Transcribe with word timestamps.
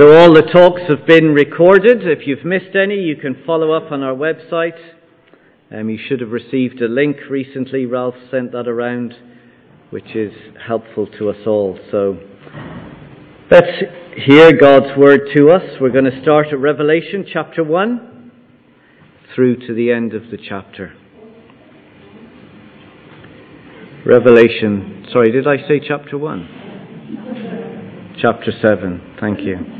So 0.00 0.16
all 0.16 0.32
the 0.32 0.40
talks 0.40 0.80
have 0.88 1.06
been 1.06 1.34
recorded. 1.34 2.08
If 2.08 2.26
you've 2.26 2.42
missed 2.42 2.74
any, 2.74 2.94
you 2.94 3.16
can 3.16 3.42
follow 3.44 3.72
up 3.72 3.92
on 3.92 4.02
our 4.02 4.14
website. 4.14 4.78
Um, 5.70 5.90
you 5.90 5.98
should 6.08 6.20
have 6.20 6.30
received 6.30 6.80
a 6.80 6.88
link 6.88 7.18
recently. 7.28 7.84
Ralph 7.84 8.14
sent 8.30 8.52
that 8.52 8.66
around, 8.66 9.12
which 9.90 10.16
is 10.16 10.32
helpful 10.66 11.06
to 11.18 11.28
us 11.28 11.46
all. 11.46 11.78
So 11.90 12.18
let's 13.50 13.66
hear 14.24 14.58
God's 14.58 14.96
word 14.96 15.20
to 15.36 15.50
us. 15.50 15.76
We're 15.78 15.90
going 15.90 16.10
to 16.10 16.22
start 16.22 16.46
at 16.46 16.58
Revelation 16.58 17.26
chapter 17.30 17.62
1 17.62 18.32
through 19.34 19.66
to 19.66 19.74
the 19.74 19.92
end 19.92 20.14
of 20.14 20.30
the 20.30 20.38
chapter. 20.38 20.94
Revelation, 24.06 25.04
sorry, 25.12 25.30
did 25.30 25.46
I 25.46 25.58
say 25.68 25.78
chapter 25.86 26.16
1? 26.16 28.16
Chapter 28.18 28.50
7, 28.62 29.16
thank 29.20 29.40
you. 29.40 29.79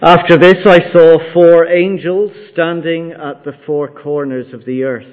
After 0.00 0.36
this, 0.38 0.64
I 0.64 0.92
saw 0.92 1.18
four 1.34 1.66
angels 1.66 2.30
standing 2.52 3.10
at 3.10 3.44
the 3.44 3.54
four 3.66 3.88
corners 3.88 4.54
of 4.54 4.64
the 4.64 4.84
earth, 4.84 5.12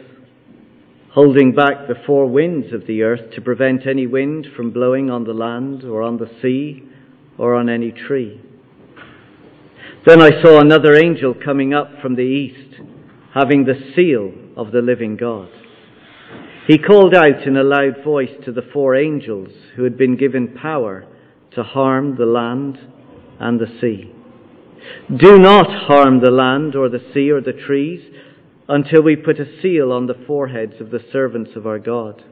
holding 1.10 1.54
back 1.54 1.88
the 1.88 1.96
four 2.06 2.28
winds 2.28 2.72
of 2.72 2.86
the 2.86 3.02
earth 3.02 3.34
to 3.34 3.42
prevent 3.42 3.88
any 3.88 4.06
wind 4.06 4.46
from 4.56 4.70
blowing 4.70 5.10
on 5.10 5.24
the 5.24 5.34
land 5.34 5.84
or 5.84 6.04
on 6.04 6.18
the 6.18 6.30
sea 6.40 6.84
or 7.40 7.56
on 7.56 7.68
any 7.68 7.92
tree. 7.92 8.40
Then 10.06 10.22
I 10.22 10.40
saw 10.44 10.60
another 10.60 10.94
angel 10.94 11.34
coming 11.34 11.74
up 11.74 11.90
from 12.00 12.16
the 12.16 12.22
east, 12.22 12.80
having 13.34 13.66
the 13.66 13.92
seal 13.96 14.32
of 14.56 14.72
the 14.72 14.84
living 14.84 15.18
God. 15.18 15.50
He 16.68 16.78
called 16.78 17.16
out 17.16 17.48
in 17.48 17.58
a 17.58 17.64
loud 17.64 18.04
voice 18.04 18.38
to 18.46 18.52
the 18.52 18.68
four 18.72 18.96
angels 18.96 19.50
who 19.76 19.84
had 19.84 19.98
been 19.98 20.16
given 20.16 20.54
power 20.54 21.08
to 21.56 21.64
harm 21.64 22.18
the 22.18 22.28
land 22.28 22.78
and 23.40 23.60
the 23.60 23.80
sea. 23.82 24.15
Do 25.16 25.38
not 25.38 25.68
harm 25.88 26.20
the 26.20 26.32
land 26.32 26.76
or 26.76 26.90
the 26.90 27.04
sea 27.14 27.30
or 27.32 27.40
the 27.42 27.54
trees 27.54 28.02
until 28.68 29.04
we 29.04 29.16
put 29.16 29.40
a 29.40 29.62
seal 29.62 29.92
on 29.92 30.08
the 30.08 30.18
foreheads 30.26 30.82
of 30.82 30.90
the 30.90 31.04
servants 31.12 31.52
of 31.56 31.68
our 31.68 31.78
God. 31.78 32.24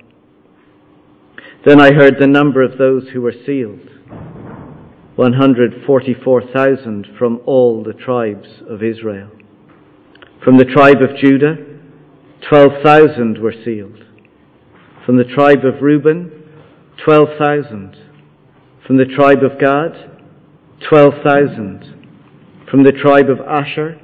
Then 1.65 1.79
I 1.79 1.93
heard 1.93 2.15
the 2.19 2.27
number 2.27 2.63
of 2.63 2.77
those 2.77 3.09
who 3.13 3.21
were 3.21 3.35
sealed 3.45 3.89
144,000 5.15 7.07
from 7.19 7.39
all 7.45 7.83
the 7.83 7.93
tribes 7.93 8.47
of 8.67 8.81
Israel. 8.81 9.29
From 10.43 10.57
the 10.57 10.65
tribe 10.65 11.03
of 11.03 11.15
Judah, 11.15 11.55
12,000 12.49 13.37
were 13.37 13.53
sealed. 13.63 14.03
From 15.05 15.17
the 15.17 15.23
tribe 15.23 15.63
of 15.63 15.81
Reuben, 15.81 16.31
12,000. 17.05 17.95
From 18.87 18.97
the 18.97 19.05
tribe 19.05 19.43
of 19.43 19.59
Gad, 19.59 20.19
12,000 20.89 22.02
from 22.73 22.83
the 22.83 22.91
tribe 22.91 23.29
of 23.29 23.39
Asher, 23.39 24.01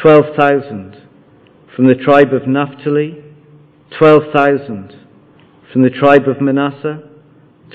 12,000. 0.00 0.96
From 1.74 1.88
the 1.88 1.96
tribe 1.96 2.32
of 2.32 2.46
Naphtali, 2.46 3.20
12,000. 3.98 4.94
From 5.72 5.82
the 5.82 5.90
tribe 5.90 6.28
of 6.28 6.40
Manasseh, 6.40 7.02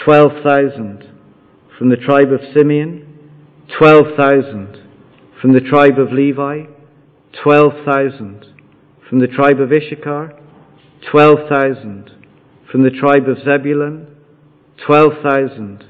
12,000. 0.05 1.03
From 1.77 1.89
the 1.89 1.97
tribe 1.97 2.31
of 2.31 2.39
Simeon, 2.55 3.29
12,000. 3.77 4.81
From 5.41 5.51
the 5.51 5.59
tribe 5.59 5.99
of 5.99 6.13
Levi, 6.13 6.63
12,000. 7.43 8.45
From 9.09 9.19
the 9.19 9.27
tribe 9.27 9.59
of 9.59 9.69
Issachar, 9.73 10.39
12,000. 11.11 12.09
From 12.71 12.83
the 12.83 12.89
tribe 12.89 13.27
of 13.27 13.37
Zebulun, 13.43 14.07
12,000. 14.87 15.83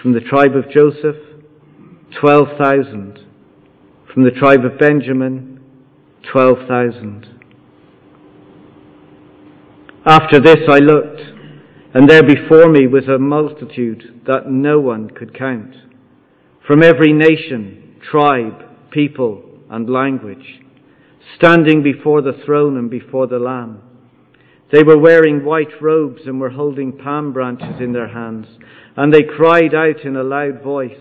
From 0.00 0.12
the 0.12 0.20
tribe 0.20 0.54
of 0.54 0.70
Joseph, 0.70 1.16
12,000 2.20 3.21
from 4.12 4.24
the 4.24 4.30
tribe 4.30 4.64
of 4.64 4.78
Benjamin, 4.78 5.58
12,000. 6.30 7.26
After 10.04 10.38
this 10.38 10.58
I 10.68 10.78
looked, 10.78 11.20
and 11.94 12.08
there 12.08 12.22
before 12.22 12.68
me 12.68 12.86
was 12.86 13.08
a 13.08 13.18
multitude 13.18 14.22
that 14.26 14.50
no 14.50 14.80
one 14.80 15.08
could 15.08 15.36
count, 15.36 15.74
from 16.66 16.82
every 16.82 17.12
nation, 17.12 17.96
tribe, 18.10 18.90
people, 18.90 19.44
and 19.70 19.88
language, 19.88 20.60
standing 21.36 21.82
before 21.82 22.20
the 22.20 22.38
throne 22.44 22.76
and 22.76 22.90
before 22.90 23.26
the 23.26 23.38
Lamb. 23.38 23.80
They 24.72 24.82
were 24.82 24.98
wearing 24.98 25.44
white 25.44 25.80
robes 25.80 26.22
and 26.26 26.38
were 26.38 26.50
holding 26.50 26.98
palm 26.98 27.32
branches 27.32 27.80
in 27.80 27.92
their 27.92 28.08
hands, 28.08 28.46
and 28.96 29.12
they 29.12 29.22
cried 29.22 29.74
out 29.74 30.00
in 30.04 30.16
a 30.16 30.22
loud 30.22 30.62
voice, 30.62 30.98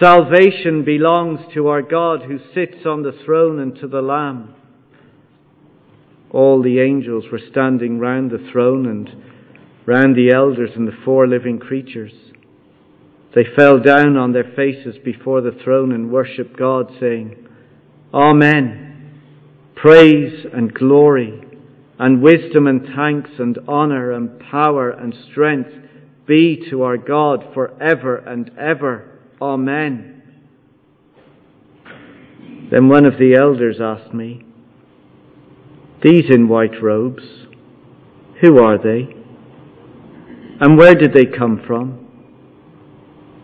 Salvation 0.00 0.82
belongs 0.82 1.40
to 1.52 1.68
our 1.68 1.82
God 1.82 2.22
who 2.22 2.38
sits 2.54 2.86
on 2.86 3.02
the 3.02 3.12
throne 3.26 3.58
and 3.58 3.76
to 3.80 3.86
the 3.86 4.00
Lamb. 4.00 4.54
All 6.30 6.62
the 6.62 6.80
angels 6.80 7.26
were 7.30 7.40
standing 7.50 7.98
round 7.98 8.30
the 8.30 8.48
throne 8.50 8.86
and 8.86 9.10
round 9.84 10.16
the 10.16 10.32
elders 10.32 10.70
and 10.74 10.88
the 10.88 10.96
four 11.04 11.28
living 11.28 11.58
creatures. 11.58 12.12
They 13.34 13.44
fell 13.54 13.78
down 13.78 14.16
on 14.16 14.32
their 14.32 14.50
faces 14.56 14.96
before 15.04 15.42
the 15.42 15.58
throne 15.62 15.92
and 15.92 16.10
worshipped 16.10 16.56
God, 16.56 16.90
saying, 16.98 17.36
Amen. 18.14 19.20
Praise 19.76 20.46
and 20.50 20.72
glory 20.72 21.44
and 21.98 22.22
wisdom 22.22 22.66
and 22.66 22.86
thanks 22.96 23.30
and 23.38 23.58
honor 23.68 24.12
and 24.12 24.40
power 24.40 24.88
and 24.88 25.14
strength 25.30 25.70
be 26.26 26.66
to 26.70 26.84
our 26.84 26.96
God 26.96 27.44
for 27.52 27.78
ever 27.82 28.16
and 28.16 28.50
ever. 28.58 29.09
Amen. 29.40 30.22
Then 32.70 32.88
one 32.88 33.06
of 33.06 33.18
the 33.18 33.34
elders 33.34 33.78
asked 33.80 34.12
me, 34.12 34.44
These 36.02 36.26
in 36.30 36.46
white 36.46 36.82
robes, 36.82 37.22
who 38.42 38.62
are 38.62 38.76
they? 38.76 39.14
And 40.60 40.76
where 40.76 40.94
did 40.94 41.14
they 41.14 41.24
come 41.24 41.62
from? 41.66 42.06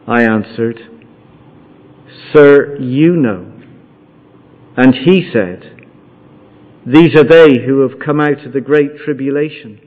I 0.06 0.22
answered, 0.22 0.78
Sir, 2.32 2.76
you 2.78 3.16
know. 3.16 3.52
And 4.76 4.94
he 4.94 5.28
said, 5.32 5.86
These 6.86 7.16
are 7.16 7.24
they 7.24 7.64
who 7.64 7.80
have 7.88 7.98
come 8.04 8.20
out 8.20 8.44
of 8.44 8.52
the 8.52 8.60
great 8.60 8.98
tribulation. 9.04 9.80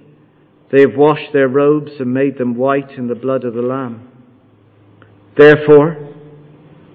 They 0.71 0.81
have 0.81 0.95
washed 0.95 1.31
their 1.33 1.47
robes 1.47 1.91
and 1.99 2.13
made 2.13 2.37
them 2.37 2.55
white 2.55 2.91
in 2.97 3.07
the 3.07 3.15
blood 3.15 3.43
of 3.43 3.53
the 3.53 3.61
Lamb. 3.61 4.07
Therefore, 5.37 6.09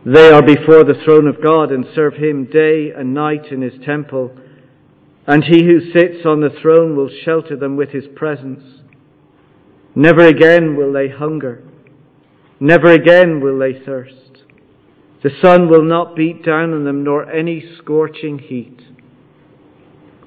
they 0.05 0.31
are 0.31 0.43
before 0.43 0.85
the 0.85 1.00
throne 1.05 1.26
of 1.26 1.43
God 1.43 1.73
and 1.73 1.87
serve 1.94 2.14
him 2.14 2.44
day 2.44 2.91
and 2.94 3.14
night 3.14 3.47
in 3.50 3.62
his 3.62 3.73
temple, 3.85 4.37
and 5.26 5.43
he 5.43 5.64
who 5.64 5.93
sits 5.93 6.26
on 6.26 6.41
the 6.41 6.55
throne 6.61 6.94
will 6.94 7.08
shelter 7.25 7.56
them 7.56 7.76
with 7.76 7.91
his 7.91 8.05
presence. 8.14 8.62
Never 9.94 10.26
again 10.26 10.76
will 10.76 10.93
they 10.93 11.08
hunger, 11.08 11.62
never 12.61 12.88
again 12.88 13.41
will 13.41 13.58
they 13.58 13.82
thirst. 13.85 14.43
The 15.23 15.31
sun 15.41 15.70
will 15.70 15.85
not 15.85 16.14
beat 16.14 16.44
down 16.44 16.75
on 16.75 16.85
them, 16.85 17.03
nor 17.03 17.31
any 17.31 17.64
scorching 17.79 18.38
heat. 18.38 18.82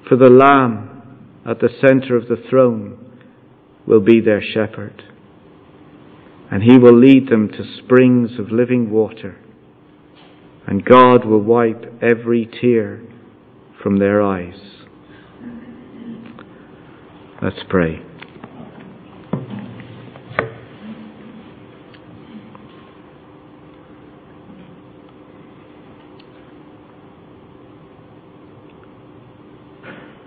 For 0.08 0.16
the 0.16 0.30
Lamb 0.30 1.02
at 1.46 1.60
the 1.60 1.68
center 1.80 2.16
of 2.16 2.26
the 2.26 2.42
throne 2.50 3.14
will 3.86 4.00
be 4.00 4.20
their 4.20 4.42
shepherd 4.42 5.07
and 6.50 6.62
he 6.62 6.78
will 6.78 6.98
lead 6.98 7.28
them 7.28 7.48
to 7.48 7.64
springs 7.84 8.38
of 8.38 8.50
living 8.50 8.90
water, 8.90 9.36
and 10.66 10.84
God 10.84 11.24
will 11.24 11.42
wipe 11.42 12.02
every 12.02 12.46
tear 12.60 13.02
from 13.82 13.98
their 13.98 14.22
eyes. 14.22 14.58
Let's 17.42 17.60
pray. 17.68 18.02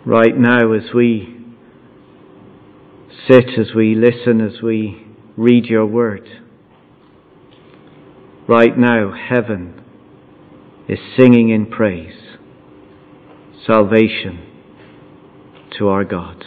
Right 0.06 0.36
now, 0.36 0.74
as 0.74 0.94
we 0.96 1.38
sit, 3.28 3.46
as 3.58 3.74
we 3.76 3.96
listen, 3.96 4.42
as 4.42 4.62
we 4.62 5.11
read 5.38 5.66
your 5.66 5.86
word. 5.86 6.28
Right 8.48 8.78
now, 8.78 9.14
heaven 9.14 9.82
is 10.90 11.00
singing 11.18 11.50
in 11.50 11.68
praise, 11.68 12.38
salvation 13.66 14.48
to 15.78 15.88
our 15.88 16.04
God. 16.04 16.44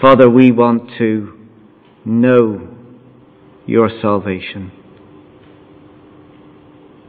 Father, 0.00 0.28
we 0.30 0.50
want 0.50 0.90
to 0.98 1.38
know 2.04 2.76
your 3.66 3.90
salvation. 4.00 4.72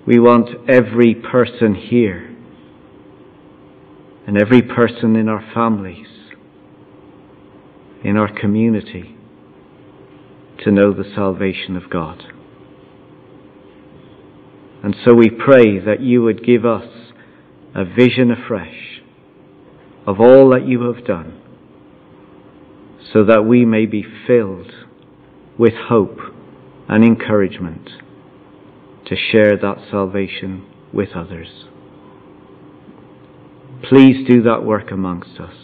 We 0.06 0.20
want 0.20 0.70
every 0.70 1.16
person 1.16 1.74
here 1.74 2.36
and 4.28 4.40
every 4.40 4.62
person 4.62 5.16
in 5.16 5.30
our 5.30 5.44
families, 5.54 6.08
in 8.04 8.18
our 8.18 8.32
community, 8.40 9.16
to 10.64 10.72
know 10.72 10.94
the 10.94 11.10
salvation 11.16 11.76
of 11.76 11.90
God. 11.90 12.24
And 14.84 14.96
so 15.06 15.14
we 15.14 15.30
pray 15.30 15.80
that 15.80 16.02
you 16.02 16.24
would 16.24 16.44
give 16.44 16.66
us 16.66 16.88
a 17.76 17.86
vision 17.86 18.32
afresh 18.32 19.02
of 20.08 20.20
all 20.20 20.50
that 20.50 20.68
you 20.68 20.82
have 20.92 21.06
done, 21.06 21.40
so 23.14 23.24
that 23.26 23.44
we 23.44 23.66
may 23.66 23.86
be 23.86 24.04
filled 24.26 24.72
with 25.58 25.74
hope 25.74 26.18
and 26.90 27.04
encouragement 27.04 27.88
to 29.06 29.16
share 29.16 29.58
that 29.58 29.78
salvation 29.92 30.66
with 30.92 31.10
others. 31.16 31.66
Please 33.88 34.28
do 34.28 34.42
that 34.44 34.64
work 34.64 34.92
amongst 34.92 35.40
us. 35.40 35.61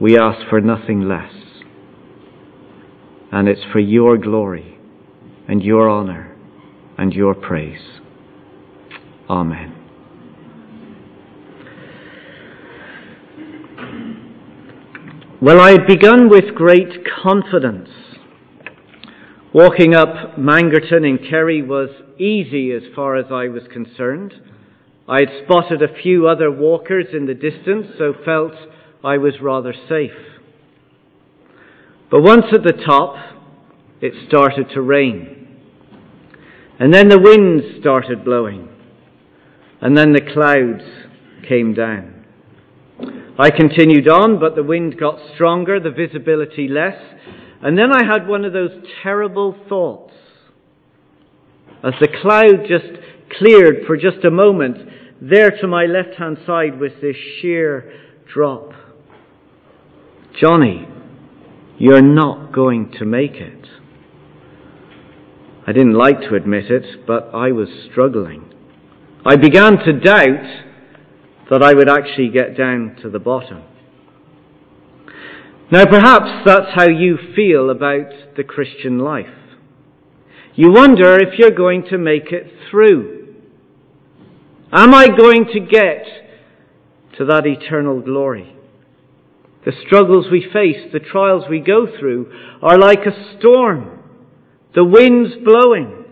We 0.00 0.16
ask 0.16 0.48
for 0.48 0.60
nothing 0.60 1.08
less. 1.08 1.32
And 3.32 3.48
it's 3.48 3.64
for 3.72 3.80
your 3.80 4.16
glory 4.16 4.78
and 5.48 5.62
your 5.62 5.90
honour 5.90 6.36
and 6.96 7.12
your 7.12 7.34
praise. 7.34 8.00
Amen. 9.28 9.74
Well, 15.40 15.60
I 15.60 15.70
had 15.70 15.86
begun 15.86 16.28
with 16.28 16.54
great 16.54 17.04
confidence. 17.22 17.88
Walking 19.54 19.94
up 19.94 20.36
Mangerton 20.36 21.08
in 21.08 21.18
Kerry 21.30 21.62
was 21.62 21.90
easy 22.18 22.72
as 22.72 22.82
far 22.94 23.16
as 23.16 23.26
I 23.30 23.48
was 23.48 23.62
concerned. 23.72 24.34
I 25.08 25.20
had 25.20 25.44
spotted 25.44 25.80
a 25.80 25.94
few 26.02 26.26
other 26.28 26.50
walkers 26.50 27.06
in 27.12 27.26
the 27.26 27.34
distance, 27.34 27.86
so 27.96 28.14
felt 28.24 28.52
I 29.04 29.18
was 29.18 29.34
rather 29.40 29.74
safe. 29.88 30.10
But 32.10 32.22
once 32.22 32.46
at 32.52 32.62
the 32.62 32.72
top, 32.72 33.16
it 34.00 34.12
started 34.28 34.70
to 34.74 34.80
rain. 34.80 35.56
And 36.80 36.92
then 36.92 37.08
the 37.08 37.20
winds 37.20 37.80
started 37.80 38.24
blowing. 38.24 38.68
And 39.80 39.96
then 39.96 40.12
the 40.12 40.20
clouds 40.20 40.82
came 41.48 41.74
down. 41.74 42.24
I 43.38 43.50
continued 43.50 44.08
on, 44.08 44.40
but 44.40 44.56
the 44.56 44.64
wind 44.64 44.98
got 44.98 45.18
stronger, 45.34 45.78
the 45.78 45.90
visibility 45.90 46.66
less, 46.66 47.00
and 47.62 47.78
then 47.78 47.92
I 47.92 48.04
had 48.04 48.26
one 48.26 48.44
of 48.44 48.52
those 48.52 48.72
terrible 49.02 49.56
thoughts. 49.68 50.12
As 51.84 51.94
the 52.00 52.08
cloud 52.08 52.66
just 52.68 53.00
cleared 53.38 53.86
for 53.86 53.96
just 53.96 54.24
a 54.24 54.30
moment, 54.30 54.78
there 55.20 55.50
to 55.50 55.68
my 55.68 55.84
left 55.86 56.16
hand 56.18 56.38
side 56.46 56.80
was 56.80 56.90
this 57.00 57.16
sheer 57.40 57.92
drop. 58.32 58.72
Jonny, 60.40 60.86
you're 61.78 62.02
not 62.02 62.52
going 62.52 62.92
to 62.98 63.04
make 63.04 63.34
it. 63.34 63.66
I 65.66 65.72
didn't 65.72 65.94
like 65.94 66.20
to 66.20 66.36
admit 66.36 66.70
it, 66.70 67.06
but 67.06 67.30
I 67.34 67.50
was 67.50 67.68
struggling. 67.90 68.52
I 69.26 69.36
began 69.36 69.78
to 69.78 69.92
doubt 69.92 70.64
that 71.50 71.62
I 71.62 71.74
would 71.74 71.88
actually 71.88 72.28
get 72.28 72.56
down 72.56 72.96
to 73.02 73.10
the 73.10 73.18
bottom. 73.18 73.64
Now, 75.72 75.84
perhaps 75.86 76.44
that's 76.46 76.74
how 76.74 76.88
you 76.88 77.18
feel 77.34 77.70
about 77.70 78.36
the 78.36 78.44
Christian 78.44 78.98
life. 78.98 79.26
You 80.54 80.72
wonder 80.72 81.18
if 81.18 81.38
you're 81.38 81.50
going 81.50 81.84
to 81.90 81.98
make 81.98 82.32
it 82.32 82.52
through. 82.70 83.34
Am 84.72 84.94
I 84.94 85.08
going 85.08 85.46
to 85.52 85.60
get 85.60 86.04
to 87.18 87.24
that 87.26 87.46
eternal 87.46 88.00
glory? 88.00 88.57
The 89.64 89.72
struggles 89.86 90.26
we 90.30 90.48
face, 90.52 90.92
the 90.92 91.00
trials 91.00 91.44
we 91.50 91.60
go 91.60 91.86
through, 91.98 92.32
are 92.62 92.78
like 92.78 93.00
a 93.00 93.38
storm. 93.38 93.98
The 94.74 94.84
wind's 94.84 95.34
blowing. 95.44 96.04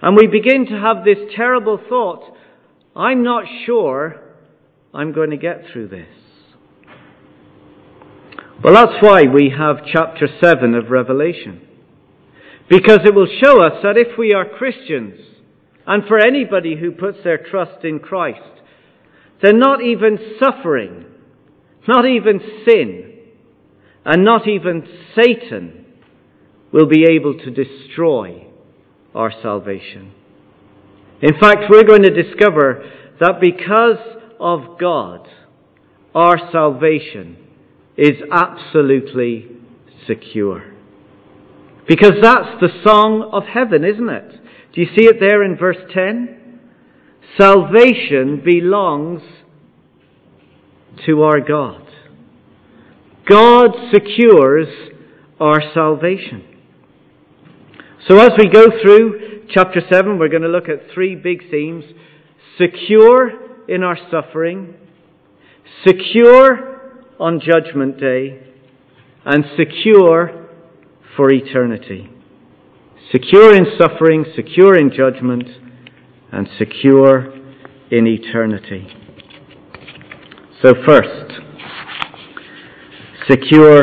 And 0.00 0.16
we 0.16 0.26
begin 0.26 0.66
to 0.66 0.78
have 0.78 1.04
this 1.04 1.18
terrible 1.34 1.80
thought 1.88 2.30
I'm 2.96 3.24
not 3.24 3.44
sure 3.66 4.20
I'm 4.92 5.12
going 5.12 5.30
to 5.30 5.36
get 5.36 5.64
through 5.72 5.88
this. 5.88 6.06
Well, 8.62 8.74
that's 8.74 9.02
why 9.02 9.22
we 9.24 9.52
have 9.56 9.84
chapter 9.92 10.28
7 10.40 10.74
of 10.74 10.90
Revelation. 10.90 11.60
Because 12.68 13.00
it 13.04 13.14
will 13.14 13.26
show 13.42 13.62
us 13.62 13.82
that 13.82 13.96
if 13.96 14.16
we 14.16 14.32
are 14.32 14.44
Christians, 14.44 15.20
and 15.86 16.04
for 16.06 16.18
anybody 16.18 16.76
who 16.76 16.92
puts 16.92 17.18
their 17.24 17.38
trust 17.38 17.84
in 17.84 17.98
Christ, 17.98 18.40
then 19.42 19.58
not 19.58 19.82
even 19.82 20.18
suffering, 20.42 21.04
not 21.88 22.06
even 22.06 22.40
sin, 22.66 23.18
and 24.04 24.24
not 24.24 24.48
even 24.48 24.86
Satan 25.14 25.86
will 26.72 26.86
be 26.86 27.04
able 27.10 27.38
to 27.38 27.50
destroy 27.50 28.46
our 29.14 29.32
salvation. 29.42 30.12
In 31.22 31.38
fact, 31.40 31.64
we're 31.70 31.84
going 31.84 32.02
to 32.02 32.22
discover 32.22 32.90
that 33.20 33.40
because 33.40 33.98
of 34.40 34.78
God, 34.78 35.26
our 36.14 36.36
salvation 36.52 37.36
is 37.96 38.20
absolutely 38.30 39.48
secure. 40.06 40.74
Because 41.88 42.14
that's 42.20 42.60
the 42.60 42.70
song 42.84 43.30
of 43.32 43.44
heaven, 43.44 43.84
isn't 43.84 44.08
it? 44.08 44.40
Do 44.74 44.80
you 44.80 44.88
see 44.96 45.06
it 45.06 45.20
there 45.20 45.44
in 45.44 45.56
verse 45.56 45.76
10? 45.92 46.60
Salvation 47.38 48.42
belongs 48.44 49.22
to 51.06 51.22
our 51.22 51.40
God. 51.40 51.82
God 53.28 53.70
secures 53.92 54.68
our 55.40 55.60
salvation. 55.72 56.44
So 58.08 58.18
as 58.18 58.32
we 58.38 58.48
go 58.48 58.66
through 58.82 59.46
chapter 59.50 59.80
7, 59.90 60.18
we're 60.18 60.28
going 60.28 60.42
to 60.42 60.48
look 60.48 60.68
at 60.68 60.92
three 60.92 61.14
big 61.14 61.50
themes. 61.50 61.84
Secure 62.58 63.66
in 63.66 63.82
our 63.82 63.96
suffering, 64.10 64.74
secure 65.86 67.02
on 67.18 67.40
Judgment 67.40 67.98
Day, 67.98 68.46
and 69.24 69.44
secure 69.56 70.48
for 71.16 71.30
eternity. 71.30 72.10
Secure 73.10 73.54
in 73.54 73.66
suffering, 73.78 74.26
secure 74.36 74.76
in 74.76 74.90
judgment, 74.90 75.44
and 76.32 76.48
secure 76.58 77.32
in 77.90 78.06
eternity. 78.06 79.03
So, 80.64 80.72
first, 80.86 81.30
secure 83.28 83.82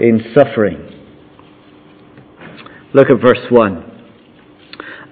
in 0.00 0.20
suffering. 0.34 0.88
Look 2.92 3.06
at 3.10 3.20
verse 3.22 3.46
1. 3.48 4.08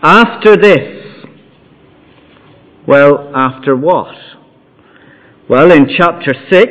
After 0.03 0.57
this, 0.57 1.25
well, 2.85 3.31
after 3.33 3.77
what? 3.77 4.17
Well, 5.49 5.71
in 5.71 5.87
chapter 5.97 6.35
6, 6.51 6.69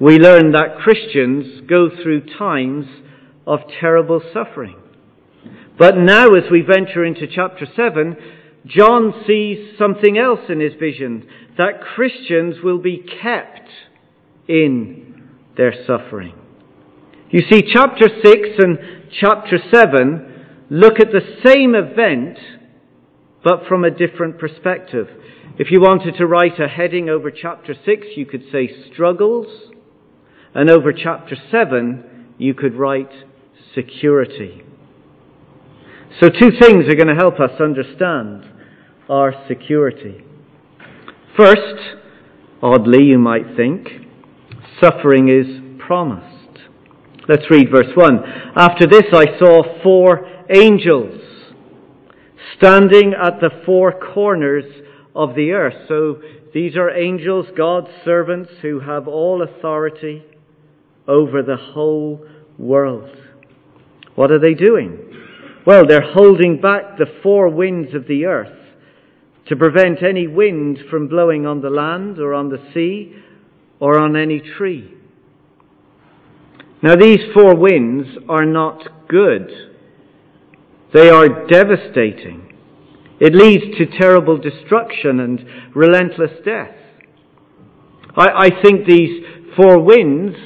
we 0.00 0.18
learn 0.18 0.50
that 0.50 0.78
Christians 0.82 1.60
go 1.68 1.88
through 2.02 2.26
times 2.36 2.86
of 3.46 3.60
terrible 3.80 4.20
suffering. 4.34 4.80
But 5.78 5.96
now, 5.96 6.34
as 6.34 6.50
we 6.50 6.60
venture 6.60 7.04
into 7.04 7.28
chapter 7.32 7.68
7, 7.76 8.16
John 8.66 9.24
sees 9.26 9.78
something 9.78 10.18
else 10.18 10.40
in 10.48 10.60
his 10.60 10.74
vision 10.74 11.28
that 11.56 11.80
Christians 11.80 12.56
will 12.62 12.78
be 12.78 12.98
kept 12.98 13.68
in 14.48 15.30
their 15.56 15.72
suffering. 15.86 16.34
You 17.30 17.40
see, 17.50 17.62
chapter 17.72 18.08
6 18.08 18.48
and 18.58 18.78
chapter 19.20 19.58
7 19.72 20.66
look 20.70 21.00
at 21.00 21.12
the 21.12 21.20
same 21.44 21.74
event, 21.74 22.38
but 23.44 23.66
from 23.68 23.84
a 23.84 23.90
different 23.90 24.38
perspective. 24.38 25.06
If 25.58 25.70
you 25.70 25.80
wanted 25.80 26.16
to 26.16 26.26
write 26.26 26.60
a 26.60 26.68
heading 26.68 27.08
over 27.08 27.30
chapter 27.30 27.74
6, 27.74 28.06
you 28.16 28.26
could 28.26 28.44
say 28.52 28.68
struggles. 28.92 29.46
And 30.54 30.70
over 30.70 30.92
chapter 30.92 31.36
7, 31.50 32.34
you 32.38 32.54
could 32.54 32.74
write 32.74 33.12
security. 33.74 34.62
So, 36.20 36.28
two 36.28 36.50
things 36.60 36.84
are 36.88 36.94
going 36.94 37.08
to 37.08 37.14
help 37.14 37.40
us 37.40 37.60
understand 37.60 38.44
our 39.08 39.32
security. 39.48 40.24
First, 41.36 41.96
oddly, 42.62 43.04
you 43.04 43.18
might 43.18 43.56
think, 43.56 43.88
suffering 44.80 45.28
is 45.28 45.80
promised. 45.84 46.60
Let's 47.28 47.50
read 47.50 47.70
verse 47.70 47.94
1. 47.94 48.18
After 48.56 48.86
this, 48.86 49.04
I 49.12 49.38
saw 49.38 49.82
four 49.82 50.26
angels 50.54 51.20
standing 52.56 53.12
at 53.14 53.40
the 53.40 53.50
four 53.64 53.92
corners 53.92 54.64
of 55.14 55.34
the 55.34 55.50
earth. 55.52 55.86
So 55.88 56.20
these 56.54 56.76
are 56.76 56.90
angels, 56.90 57.46
God's 57.56 57.90
servants, 58.04 58.50
who 58.62 58.80
have 58.80 59.08
all 59.08 59.42
authority 59.42 60.24
over 61.06 61.42
the 61.42 61.56
whole 61.56 62.24
world. 62.58 63.10
What 64.14 64.30
are 64.30 64.38
they 64.38 64.54
doing? 64.54 64.98
Well, 65.66 65.86
they're 65.86 66.12
holding 66.12 66.60
back 66.60 66.96
the 66.96 67.06
four 67.22 67.48
winds 67.48 67.94
of 67.94 68.06
the 68.06 68.24
earth 68.24 68.55
to 69.48 69.56
prevent 69.56 70.02
any 70.02 70.26
wind 70.26 70.78
from 70.90 71.08
blowing 71.08 71.46
on 71.46 71.60
the 71.60 71.70
land 71.70 72.18
or 72.18 72.34
on 72.34 72.48
the 72.48 72.62
sea 72.74 73.14
or 73.78 73.98
on 73.98 74.16
any 74.16 74.40
tree. 74.40 74.92
Now, 76.82 76.96
these 76.96 77.20
four 77.32 77.54
winds 77.54 78.08
are 78.28 78.44
not 78.44 79.08
good. 79.08 79.50
They 80.92 81.08
are 81.08 81.46
devastating. 81.46 82.52
It 83.18 83.34
leads 83.34 83.76
to 83.78 83.98
terrible 83.98 84.36
destruction 84.36 85.20
and 85.20 85.44
relentless 85.74 86.32
death. 86.44 86.74
I, 88.16 88.46
I 88.46 88.62
think 88.62 88.86
these 88.86 89.24
four 89.56 89.80
winds 89.80 90.36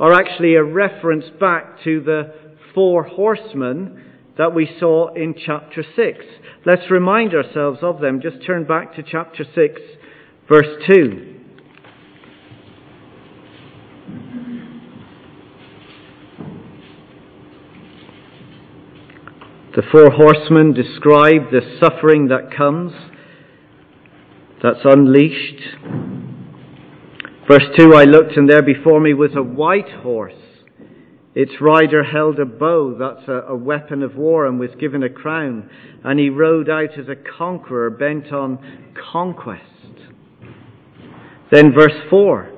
are 0.00 0.12
actually 0.12 0.54
a 0.54 0.64
reference 0.64 1.24
back 1.40 1.82
to 1.84 2.00
the 2.00 2.34
four 2.74 3.04
horsemen 3.04 4.02
that 4.38 4.54
we 4.54 4.68
saw 4.78 5.12
in 5.14 5.34
chapter 5.34 5.82
6. 5.82 6.18
Let's 6.64 6.90
remind 6.90 7.34
ourselves 7.34 7.78
of 7.82 8.00
them. 8.00 8.20
Just 8.20 8.44
turn 8.46 8.64
back 8.64 8.94
to 8.96 9.02
chapter 9.02 9.44
6, 9.44 9.80
verse 10.48 10.82
2. 10.88 11.34
The 19.76 19.82
four 19.92 20.10
horsemen 20.10 20.72
describe 20.72 21.50
the 21.50 21.60
suffering 21.78 22.28
that 22.28 22.50
comes, 22.56 22.92
that's 24.62 24.80
unleashed. 24.84 25.60
Verse 27.46 27.66
2 27.78 27.94
I 27.94 28.04
looked, 28.04 28.38
and 28.38 28.48
there 28.48 28.62
before 28.62 29.00
me 29.00 29.12
was 29.12 29.32
a 29.36 29.42
white 29.42 29.90
horse. 30.02 30.32
Its 31.36 31.60
rider 31.60 32.02
held 32.02 32.40
a 32.40 32.46
bow, 32.46 32.96
that's 32.98 33.28
a, 33.28 33.52
a, 33.52 33.54
weapon 33.54 34.02
of 34.02 34.16
war, 34.16 34.46
and 34.46 34.58
was 34.58 34.70
given 34.80 35.02
a 35.02 35.10
crown. 35.10 35.68
And 36.02 36.18
he 36.18 36.30
rode 36.30 36.70
out 36.70 36.98
as 36.98 37.10
a 37.10 37.36
conqueror 37.36 37.90
bent 37.90 38.32
on 38.32 38.58
conquest. 39.12 39.62
Then 41.52 41.74
verse 41.74 41.92
4 42.08 42.52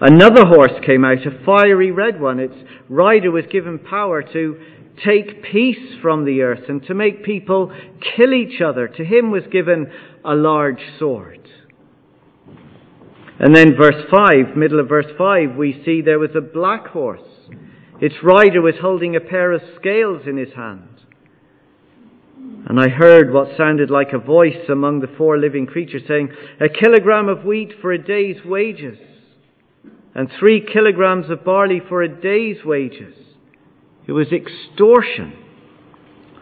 Another 0.00 0.46
horse 0.46 0.70
came 0.86 1.04
out, 1.04 1.26
a 1.26 1.44
fiery 1.44 1.90
red 1.90 2.20
one. 2.20 2.38
Its 2.38 2.54
rider 2.88 3.32
was 3.32 3.44
given 3.50 3.80
power 3.80 4.22
to 4.22 4.60
take 5.04 5.42
peace 5.42 5.96
from 6.00 6.24
the 6.24 6.42
earth 6.42 6.68
and 6.68 6.84
to 6.84 6.94
make 6.94 7.24
people 7.24 7.72
kill 8.14 8.32
each 8.32 8.60
other. 8.60 8.86
To 8.86 9.04
him 9.04 9.32
was 9.32 9.42
given 9.50 9.90
a 10.24 10.36
large 10.36 10.80
sword. 11.00 11.40
And 13.40 13.56
then 13.56 13.74
verse 13.76 14.04
5, 14.12 14.56
middle 14.56 14.78
of 14.78 14.88
verse 14.88 15.12
5, 15.18 15.56
we 15.56 15.82
see 15.84 16.02
there 16.02 16.20
was 16.20 16.36
a 16.36 16.40
black 16.40 16.86
horse. 16.86 17.20
Its 18.00 18.16
rider 18.22 18.60
was 18.60 18.74
holding 18.80 19.16
a 19.16 19.20
pair 19.20 19.52
of 19.52 19.62
scales 19.78 20.22
in 20.26 20.36
his 20.36 20.52
hand. 20.54 20.88
And 22.68 22.80
I 22.80 22.88
heard 22.88 23.32
what 23.32 23.56
sounded 23.56 23.90
like 23.90 24.12
a 24.12 24.18
voice 24.18 24.68
among 24.68 25.00
the 25.00 25.14
four 25.16 25.38
living 25.38 25.66
creatures 25.66 26.02
saying, 26.06 26.30
A 26.60 26.68
kilogram 26.68 27.28
of 27.28 27.44
wheat 27.44 27.72
for 27.80 27.92
a 27.92 28.02
day's 28.02 28.44
wages, 28.44 28.98
and 30.14 30.28
three 30.38 30.60
kilograms 30.60 31.30
of 31.30 31.44
barley 31.44 31.80
for 31.88 32.02
a 32.02 32.08
day's 32.08 32.64
wages. 32.64 33.14
It 34.06 34.12
was 34.12 34.28
extortion. 34.32 35.32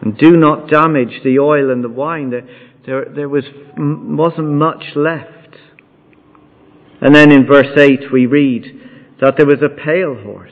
And 0.01 0.17
do 0.17 0.31
not 0.31 0.69
damage 0.69 1.21
the 1.23 1.39
oil 1.39 1.71
and 1.71 1.83
the 1.83 1.89
wine. 1.89 2.29
There, 2.29 2.47
there, 2.85 3.05
there 3.13 3.29
was, 3.29 3.45
wasn't 3.77 4.49
much 4.49 4.83
left. 4.95 5.55
And 7.01 7.13
then 7.13 7.31
in 7.31 7.45
verse 7.45 7.77
8 7.77 8.11
we 8.11 8.25
read 8.25 8.65
that 9.21 9.35
there 9.37 9.45
was 9.45 9.61
a 9.61 9.69
pale 9.69 10.15
horse. 10.15 10.51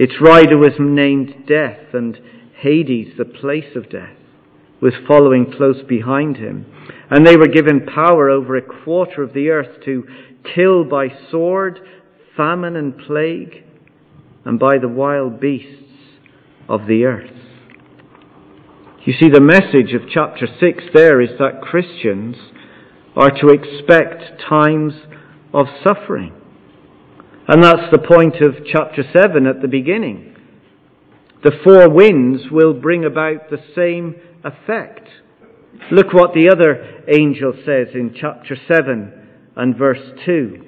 Its 0.00 0.14
rider 0.18 0.56
was 0.56 0.72
named 0.78 1.44
Death, 1.46 1.92
and 1.92 2.18
Hades, 2.56 3.18
the 3.18 3.24
place 3.26 3.76
of 3.76 3.90
death, 3.90 4.16
was 4.80 4.94
following 5.06 5.52
close 5.54 5.82
behind 5.86 6.38
him. 6.38 6.64
And 7.10 7.26
they 7.26 7.36
were 7.36 7.48
given 7.48 7.84
power 7.84 8.30
over 8.30 8.56
a 8.56 8.62
quarter 8.62 9.22
of 9.22 9.34
the 9.34 9.50
earth 9.50 9.84
to 9.84 10.04
kill 10.54 10.84
by 10.84 11.08
sword, 11.30 11.80
famine, 12.34 12.76
and 12.76 12.96
plague, 12.96 13.62
and 14.46 14.58
by 14.58 14.78
the 14.78 14.88
wild 14.88 15.38
beasts 15.38 15.92
of 16.66 16.86
the 16.86 17.04
earth. 17.04 17.36
You 19.04 19.12
see, 19.20 19.28
the 19.28 19.42
message 19.42 19.92
of 19.92 20.08
chapter 20.10 20.46
6 20.46 20.84
there 20.94 21.20
is 21.20 21.38
that 21.38 21.60
Christians 21.60 22.36
are 23.14 23.30
to 23.38 23.48
expect 23.48 24.40
times 24.48 24.94
of 25.52 25.66
suffering. 25.86 26.39
And 27.52 27.64
that's 27.64 27.90
the 27.90 27.98
point 27.98 28.36
of 28.36 28.64
chapter 28.64 29.02
7 29.12 29.44
at 29.44 29.60
the 29.60 29.66
beginning. 29.66 30.36
The 31.42 31.50
four 31.64 31.90
winds 31.90 32.44
will 32.48 32.74
bring 32.74 33.04
about 33.04 33.50
the 33.50 33.58
same 33.74 34.14
effect. 34.44 35.08
Look 35.90 36.12
what 36.12 36.32
the 36.32 36.48
other 36.48 37.02
angel 37.08 37.52
says 37.66 37.88
in 37.92 38.14
chapter 38.14 38.56
7 38.68 39.12
and 39.56 39.76
verse 39.76 40.12
2. 40.24 40.64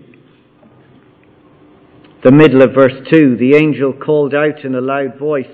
The 2.24 2.32
middle 2.32 2.62
of 2.62 2.74
verse 2.74 3.06
2, 3.12 3.36
the 3.36 3.54
angel 3.54 3.92
called 3.92 4.34
out 4.34 4.64
in 4.64 4.74
a 4.74 4.80
loud 4.80 5.16
voice, 5.20 5.46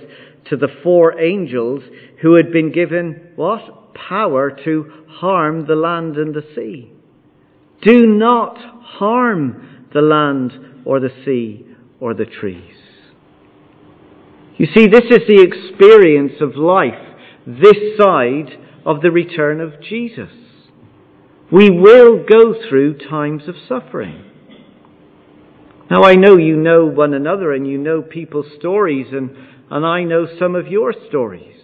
to 0.46 0.56
the 0.56 0.74
four 0.82 1.20
angels 1.20 1.82
who 2.22 2.36
had 2.36 2.50
been 2.50 2.72
given 2.72 3.32
what? 3.36 3.92
Power 3.92 4.50
to 4.64 5.04
harm 5.10 5.66
the 5.66 5.76
land 5.76 6.16
and 6.16 6.34
the 6.34 6.46
sea. 6.54 6.90
Do 7.82 8.06
not 8.06 8.56
harm 8.56 9.88
the 9.92 10.00
land 10.00 10.67
or 10.88 10.98
the 11.00 11.12
sea 11.24 11.66
or 12.00 12.14
the 12.14 12.24
trees. 12.24 12.74
You 14.56 14.66
see, 14.74 14.88
this 14.88 15.04
is 15.10 15.20
the 15.28 15.42
experience 15.42 16.40
of 16.40 16.56
life 16.56 16.94
this 17.46 17.96
side 17.98 18.58
of 18.84 19.00
the 19.00 19.10
return 19.10 19.60
of 19.60 19.80
Jesus. 19.82 20.30
We 21.52 21.70
will 21.70 22.24
go 22.24 22.54
through 22.68 22.98
times 22.98 23.42
of 23.48 23.54
suffering. 23.68 24.24
Now, 25.90 26.04
I 26.04 26.14
know 26.14 26.36
you 26.36 26.56
know 26.56 26.84
one 26.86 27.14
another 27.14 27.54
and 27.54 27.66
you 27.66 27.78
know 27.78 28.02
people's 28.02 28.52
stories, 28.58 29.06
and 29.12 29.30
and 29.70 29.84
I 29.84 30.04
know 30.04 30.26
some 30.38 30.54
of 30.54 30.66
your 30.66 30.94
stories. 31.08 31.56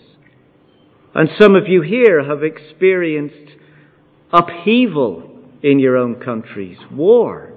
And 1.15 1.29
some 1.39 1.55
of 1.55 1.67
you 1.67 1.83
here 1.83 2.25
have 2.25 2.43
experienced 2.43 3.53
upheaval 4.33 5.31
in 5.63 5.79
your 5.79 5.97
own 5.97 6.17
countries, 6.17 6.77
war. 6.91 7.54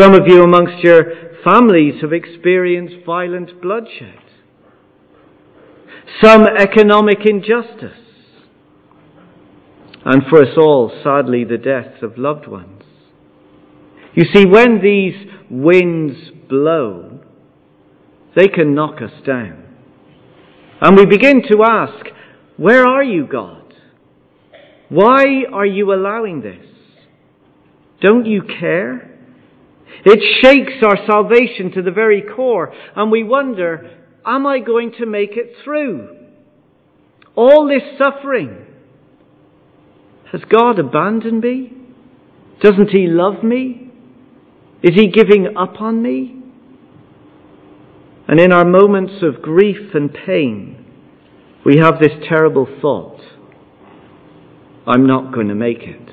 Some 0.00 0.14
of 0.14 0.22
you 0.26 0.42
amongst 0.42 0.82
your 0.82 1.04
families 1.44 2.00
have 2.00 2.12
experienced 2.12 3.04
violent 3.04 3.60
bloodshed. 3.60 4.18
Some 6.22 6.46
economic 6.46 7.18
injustice. 7.24 7.98
And 10.04 10.22
for 10.28 10.42
us 10.42 10.56
all, 10.56 10.90
sadly, 11.04 11.44
the 11.44 11.58
death 11.58 12.02
of 12.02 12.18
loved 12.18 12.46
ones. 12.46 12.82
You 14.14 14.24
see, 14.34 14.44
when 14.46 14.80
these 14.82 15.14
winds 15.50 16.16
blow, 16.48 17.20
they 18.34 18.48
can 18.48 18.74
knock 18.74 19.00
us 19.02 19.12
down. 19.26 19.64
And 20.80 20.96
we 20.96 21.06
begin 21.06 21.42
to 21.50 21.64
ask, 21.68 22.06
Where 22.56 22.86
are 22.86 23.04
you, 23.04 23.26
God? 23.26 23.74
Why 24.88 25.44
are 25.52 25.66
you 25.66 25.92
allowing 25.92 26.42
this? 26.42 26.66
Don't 28.00 28.26
you 28.26 28.42
care? 28.42 29.11
It 30.04 30.20
shakes 30.42 30.82
our 30.82 30.98
salvation 31.06 31.72
to 31.72 31.82
the 31.82 31.90
very 31.90 32.22
core, 32.22 32.72
and 32.96 33.10
we 33.10 33.22
wonder, 33.22 33.98
Am 34.24 34.46
I 34.46 34.60
going 34.60 34.92
to 34.98 35.06
make 35.06 35.32
it 35.32 35.52
through? 35.64 36.16
All 37.34 37.66
this 37.66 37.82
suffering. 37.98 38.66
Has 40.30 40.42
God 40.48 40.78
abandoned 40.78 41.40
me? 41.40 41.72
Doesn't 42.60 42.90
He 42.90 43.06
love 43.06 43.42
me? 43.42 43.90
Is 44.82 44.94
He 44.94 45.08
giving 45.08 45.56
up 45.56 45.80
on 45.80 46.02
me? 46.02 46.42
And 48.28 48.40
in 48.40 48.52
our 48.52 48.64
moments 48.64 49.14
of 49.22 49.42
grief 49.42 49.94
and 49.94 50.10
pain, 50.12 50.84
we 51.64 51.78
have 51.78 52.00
this 52.00 52.12
terrible 52.28 52.66
thought 52.80 53.20
I'm 54.86 55.06
not 55.06 55.32
going 55.32 55.48
to 55.48 55.54
make 55.54 55.82
it. 55.82 56.10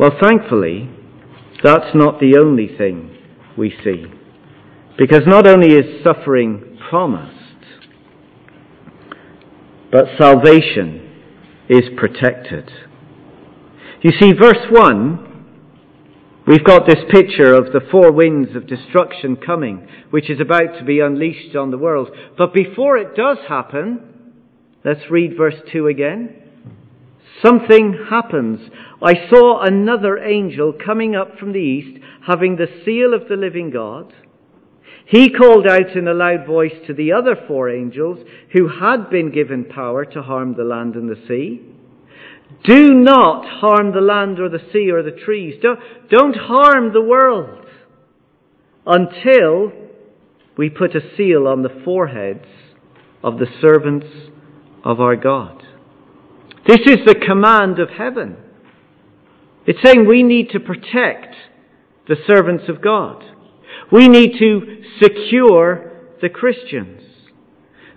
Well, 0.00 0.12
thankfully, 0.20 0.90
that's 1.62 1.94
not 1.94 2.20
the 2.20 2.38
only 2.38 2.68
thing 2.76 3.16
we 3.56 3.74
see. 3.84 4.06
Because 4.96 5.22
not 5.26 5.46
only 5.46 5.74
is 5.74 6.02
suffering 6.04 6.78
promised, 6.88 7.34
but 9.90 10.06
salvation 10.18 11.22
is 11.68 11.84
protected. 11.96 12.70
You 14.02 14.12
see, 14.20 14.32
verse 14.32 14.66
1 14.70 15.28
We've 16.48 16.64
got 16.64 16.86
this 16.86 17.04
picture 17.10 17.52
of 17.52 17.74
the 17.74 17.82
four 17.90 18.10
winds 18.10 18.56
of 18.56 18.66
destruction 18.66 19.36
coming, 19.36 19.86
which 20.08 20.30
is 20.30 20.40
about 20.40 20.78
to 20.78 20.84
be 20.84 20.98
unleashed 20.98 21.54
on 21.54 21.70
the 21.70 21.76
world. 21.76 22.08
But 22.38 22.54
before 22.54 22.96
it 22.96 23.14
does 23.14 23.36
happen, 23.46 24.32
let's 24.82 25.10
read 25.10 25.36
verse 25.36 25.60
2 25.70 25.88
again. 25.88 26.34
Something 27.42 28.06
happens. 28.10 28.60
I 29.02 29.28
saw 29.30 29.62
another 29.62 30.18
angel 30.18 30.72
coming 30.72 31.14
up 31.14 31.38
from 31.38 31.52
the 31.52 31.58
east, 31.58 32.02
having 32.26 32.56
the 32.56 32.66
seal 32.84 33.14
of 33.14 33.28
the 33.28 33.36
living 33.36 33.70
God. 33.70 34.12
He 35.06 35.30
called 35.30 35.66
out 35.66 35.96
in 35.96 36.06
a 36.06 36.14
loud 36.14 36.46
voice 36.46 36.74
to 36.86 36.92
the 36.92 37.12
other 37.12 37.36
four 37.46 37.70
angels 37.70 38.18
who 38.52 38.68
had 38.68 39.08
been 39.08 39.32
given 39.32 39.64
power 39.64 40.04
to 40.04 40.22
harm 40.22 40.54
the 40.54 40.64
land 40.64 40.96
and 40.96 41.08
the 41.08 41.26
sea. 41.26 41.62
Do 42.64 42.94
not 42.94 43.46
harm 43.46 43.92
the 43.92 44.00
land 44.00 44.40
or 44.40 44.48
the 44.48 44.64
sea 44.72 44.90
or 44.90 45.02
the 45.02 45.12
trees. 45.12 45.60
Don't, 45.62 45.80
don't 46.10 46.36
harm 46.36 46.92
the 46.92 47.02
world 47.02 47.66
until 48.86 49.72
we 50.56 50.68
put 50.68 50.94
a 50.94 51.16
seal 51.16 51.46
on 51.46 51.62
the 51.62 51.82
foreheads 51.84 52.46
of 53.22 53.38
the 53.38 53.46
servants 53.60 54.06
of 54.84 55.00
our 55.00 55.16
God. 55.16 55.62
This 56.68 56.80
is 56.80 56.98
the 57.06 57.14
command 57.14 57.78
of 57.78 57.88
heaven. 57.88 58.36
It's 59.66 59.78
saying 59.82 60.06
we 60.06 60.22
need 60.22 60.50
to 60.50 60.60
protect 60.60 61.34
the 62.06 62.16
servants 62.26 62.64
of 62.68 62.82
God. 62.82 63.24
We 63.90 64.06
need 64.06 64.38
to 64.38 64.82
secure 65.02 65.92
the 66.20 66.28
Christians. 66.28 67.02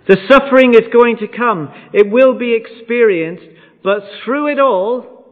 The 0.08 0.16
suffering 0.26 0.72
is 0.72 0.90
going 0.90 1.18
to 1.18 1.28
come. 1.28 1.68
It 1.92 2.10
will 2.10 2.38
be 2.38 2.54
experienced, 2.54 3.44
but 3.84 4.00
through 4.24 4.50
it 4.52 4.58
all, 4.58 5.26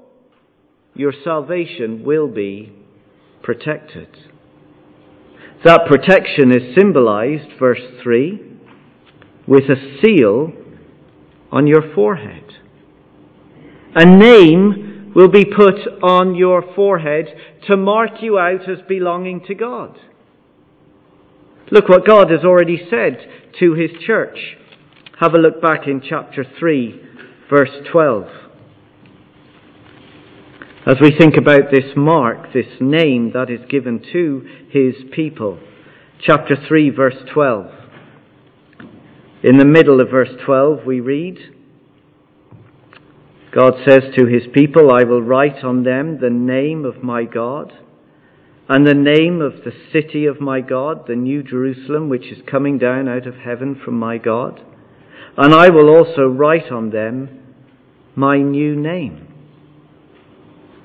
your 0.95 1.15
salvation 1.25 2.05
will 2.05 2.29
be 2.29 2.75
protected. 3.43 4.09
That 5.65 5.87
protection 5.89 6.53
is 6.53 6.75
symbolized, 6.79 7.59
verse 7.59 7.81
3, 8.03 8.59
with 9.47 9.65
a 9.65 9.99
seal 10.03 10.53
on 11.51 11.67
your 11.67 11.95
forehead. 11.95 12.60
A 13.95 14.05
name 14.05 15.13
will 15.15 15.29
be 15.29 15.45
put 15.45 15.75
on 16.03 16.35
your 16.35 16.63
forehead 16.75 17.27
to 17.67 17.77
mark 17.77 18.23
you 18.23 18.39
out 18.39 18.69
as 18.69 18.79
belonging 18.89 19.41
to 19.47 19.55
God. 19.55 19.99
Look 21.73 21.89
what 21.89 22.07
God 22.07 22.31
has 22.31 22.45
already 22.45 22.79
said 22.89 23.19
to 23.59 23.75
his 23.75 23.91
church. 24.07 24.57
Have 25.19 25.35
a 25.35 25.39
look 25.39 25.61
back 25.61 25.87
in 25.87 26.01
chapter 26.01 26.45
3, 26.59 27.01
verse 27.49 27.71
12. 27.91 28.25
As 30.87 30.97
we 31.01 31.11
think 31.17 31.37
about 31.37 31.71
this 31.71 31.93
mark, 31.97 32.53
this 32.55 32.81
name 32.81 33.33
that 33.35 33.51
is 33.51 33.61
given 33.69 34.03
to 34.13 34.49
his 34.71 34.95
people. 35.13 35.61
Chapter 36.23 36.57
3, 36.69 36.91
verse 36.91 37.17
12. 37.33 37.67
In 39.43 39.59
the 39.59 39.65
middle 39.65 40.01
of 40.01 40.11
verse 40.11 40.31
12, 40.45 40.87
we 40.87 41.01
read, 41.01 41.39
God 43.55 43.75
says 43.87 44.03
to 44.17 44.27
his 44.27 44.45
people, 44.55 44.93
I 44.93 45.05
will 45.05 45.23
write 45.23 45.65
on 45.65 45.83
them 45.83 46.19
the 46.21 46.31
name 46.31 46.85
of 46.85 47.03
my 47.03 47.25
God 47.25 47.73
and 48.69 48.87
the 48.87 48.95
name 48.95 49.41
of 49.41 49.65
the 49.65 49.73
city 49.93 50.27
of 50.27 50.41
my 50.41 50.61
God, 50.61 51.09
the 51.09 51.17
New 51.17 51.43
Jerusalem, 51.43 52.09
which 52.09 52.27
is 52.27 52.39
coming 52.49 52.79
down 52.79 53.09
out 53.09 53.27
of 53.27 53.35
heaven 53.35 53.81
from 53.85 53.99
my 53.99 54.19
God. 54.19 54.61
And 55.37 55.53
I 55.53 55.71
will 55.71 55.89
also 55.89 56.23
write 56.23 56.71
on 56.71 56.91
them 56.91 57.41
my 58.15 58.39
new 58.39 58.77
name. 58.77 59.27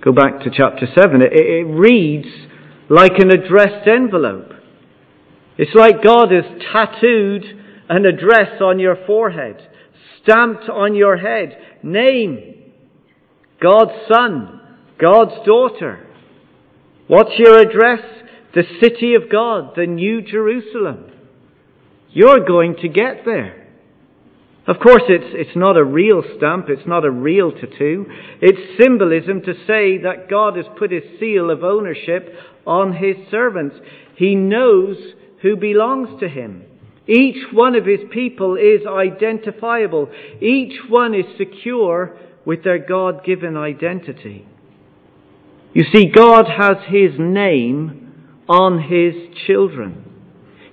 Go 0.04 0.12
back 0.12 0.40
to 0.40 0.50
chapter 0.50 0.88
7. 1.00 1.22
It, 1.22 1.34
it 1.34 1.66
reads 1.66 2.28
like 2.90 3.20
an 3.20 3.30
addressed 3.30 3.88
envelope. 3.88 4.52
It's 5.60 5.76
like 5.76 6.04
God 6.04 6.32
has 6.32 6.46
tattooed 6.74 7.44
an 7.88 8.06
address 8.08 8.60
on 8.62 8.80
your 8.80 8.98
forehead, 9.06 9.58
stamped 10.24 10.68
on 10.70 10.96
your 10.96 11.18
head, 11.18 11.56
name, 11.84 12.55
God's 13.62 13.92
son, 14.12 14.62
God's 15.00 15.46
daughter. 15.46 16.06
What's 17.08 17.38
your 17.38 17.60
address? 17.60 18.02
The 18.54 18.64
city 18.82 19.16
of 19.16 19.30
God, 19.32 19.74
the 19.76 19.86
New 19.86 20.22
Jerusalem. 20.22 21.12
You're 22.12 22.46
going 22.46 22.78
to 22.82 22.88
get 22.88 23.26
there. 23.26 23.66
Of 24.68 24.78
course, 24.80 25.04
it's, 25.10 25.26
it's 25.28 25.56
not 25.56 25.78
a 25.78 25.84
real 25.84 26.24
stamp, 26.38 26.70
it's 26.70 26.88
not 26.88 27.06
a 27.06 27.12
real 27.12 27.52
tattoo. 27.52 28.06
It's 28.42 28.82
symbolism 28.82 29.42
to 29.42 29.54
say 29.68 30.00
that 30.00 30.28
God 30.30 30.58
has 30.58 30.66
put 30.80 30.92
his 30.92 31.04
seal 31.20 31.52
of 31.52 31.64
ownership 31.64 32.34
on 32.66 32.94
his 32.94 33.16
servants. 33.30 33.76
He 34.16 34.34
knows 34.34 34.98
who 35.44 35.56
belongs 35.56 36.20
to 36.20 36.28
him. 36.28 36.64
Each 37.08 37.46
one 37.54 37.76
of 37.76 37.86
his 37.86 38.00
people 38.12 38.56
is 38.56 38.88
identifiable. 38.88 40.10
Each 40.42 40.80
one 40.90 41.14
is 41.14 41.26
secure 41.38 42.18
with 42.46 42.64
their 42.64 42.80
God 42.80 43.24
given 43.24 43.58
identity. 43.58 44.48
You 45.74 45.84
see, 45.94 46.06
God 46.06 46.46
has 46.46 46.78
His 46.88 47.12
name 47.20 48.14
on 48.48 48.84
His 48.84 49.14
children. 49.46 50.04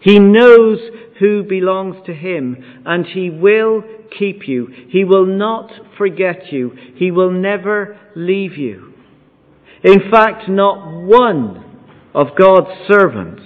He 0.00 0.18
knows 0.18 0.78
who 1.18 1.42
belongs 1.42 1.96
to 2.06 2.14
Him 2.14 2.82
and 2.84 3.06
He 3.06 3.30
will 3.30 3.82
keep 4.18 4.46
you. 4.46 4.68
He 4.88 5.04
will 5.04 5.26
not 5.26 5.70
forget 5.96 6.52
you. 6.52 6.72
He 6.96 7.10
will 7.10 7.30
never 7.30 7.98
leave 8.14 8.56
you. 8.56 8.92
In 9.84 10.10
fact, 10.10 10.48
not 10.48 11.02
one 11.02 11.64
of 12.14 12.28
God's 12.38 12.70
servants 12.88 13.42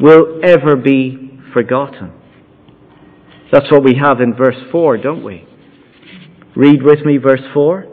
will 0.00 0.40
ever 0.42 0.76
be 0.76 1.38
forgotten. 1.52 2.12
That's 3.52 3.70
what 3.70 3.82
we 3.82 3.94
have 4.02 4.20
in 4.20 4.34
verse 4.34 4.56
4, 4.70 4.98
don't 4.98 5.24
we? 5.24 5.46
Read 6.56 6.82
with 6.82 7.04
me 7.04 7.18
verse 7.18 7.42
4. 7.52 7.86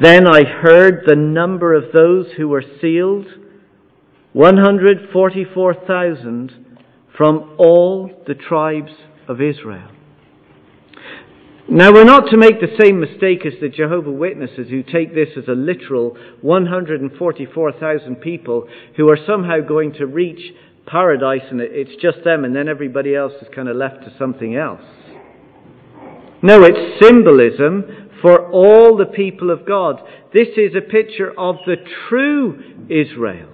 Then 0.00 0.26
I 0.26 0.44
heard 0.44 1.02
the 1.06 1.16
number 1.16 1.74
of 1.74 1.92
those 1.92 2.28
who 2.36 2.48
were 2.48 2.64
sealed 2.80 3.26
144,000 4.32 6.52
from 7.16 7.54
all 7.58 8.10
the 8.26 8.34
tribes 8.34 8.92
of 9.26 9.40
Israel. 9.40 9.88
Now, 11.70 11.92
we're 11.92 12.04
not 12.04 12.30
to 12.30 12.38
make 12.38 12.60
the 12.60 12.82
same 12.82 12.98
mistake 12.98 13.44
as 13.44 13.52
the 13.60 13.68
Jehovah 13.68 14.10
Witnesses 14.10 14.70
who 14.70 14.82
take 14.82 15.14
this 15.14 15.28
as 15.36 15.48
a 15.48 15.52
literal 15.52 16.16
144,000 16.40 18.16
people 18.16 18.66
who 18.96 19.10
are 19.10 19.18
somehow 19.26 19.60
going 19.60 19.92
to 19.94 20.06
reach 20.06 20.54
paradise 20.86 21.42
and 21.50 21.60
it's 21.60 21.94
just 22.00 22.24
them 22.24 22.46
and 22.46 22.56
then 22.56 22.68
everybody 22.68 23.14
else 23.14 23.34
is 23.42 23.48
kind 23.54 23.68
of 23.68 23.76
left 23.76 24.02
to 24.04 24.14
something 24.18 24.56
else. 24.56 24.80
No, 26.42 26.62
it's 26.62 27.04
symbolism 27.04 28.10
for 28.22 28.50
all 28.50 28.96
the 28.96 29.06
people 29.06 29.50
of 29.50 29.66
God. 29.66 30.00
This 30.32 30.48
is 30.56 30.74
a 30.76 30.80
picture 30.80 31.32
of 31.38 31.56
the 31.66 31.76
true 32.08 32.86
Israel, 32.88 33.50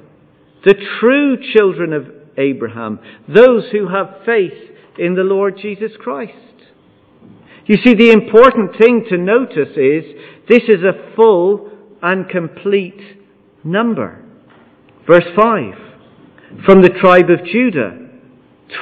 the 0.64 0.75
true 1.01 1.37
children 1.55 1.92
of 1.92 2.07
Abraham, 2.37 2.99
those 3.29 3.64
who 3.73 3.88
have 3.88 4.25
faith 4.27 4.53
in 4.99 5.14
the 5.14 5.23
Lord 5.23 5.59
Jesus 5.61 5.92
Christ. 5.99 6.33
You 7.66 7.77
see, 7.83 7.94
the 7.94 8.11
important 8.11 8.77
thing 8.79 9.07
to 9.09 9.16
notice 9.16 9.77
is 9.77 10.05
this 10.49 10.64
is 10.68 10.83
a 10.83 11.14
full 11.16 11.70
and 12.03 12.29
complete 12.29 13.01
number. 13.62 14.23
Verse 15.07 15.25
5 15.35 16.64
From 16.66 16.83
the 16.83 16.90
tribe 17.01 17.31
of 17.31 17.47
Judah, 17.47 17.99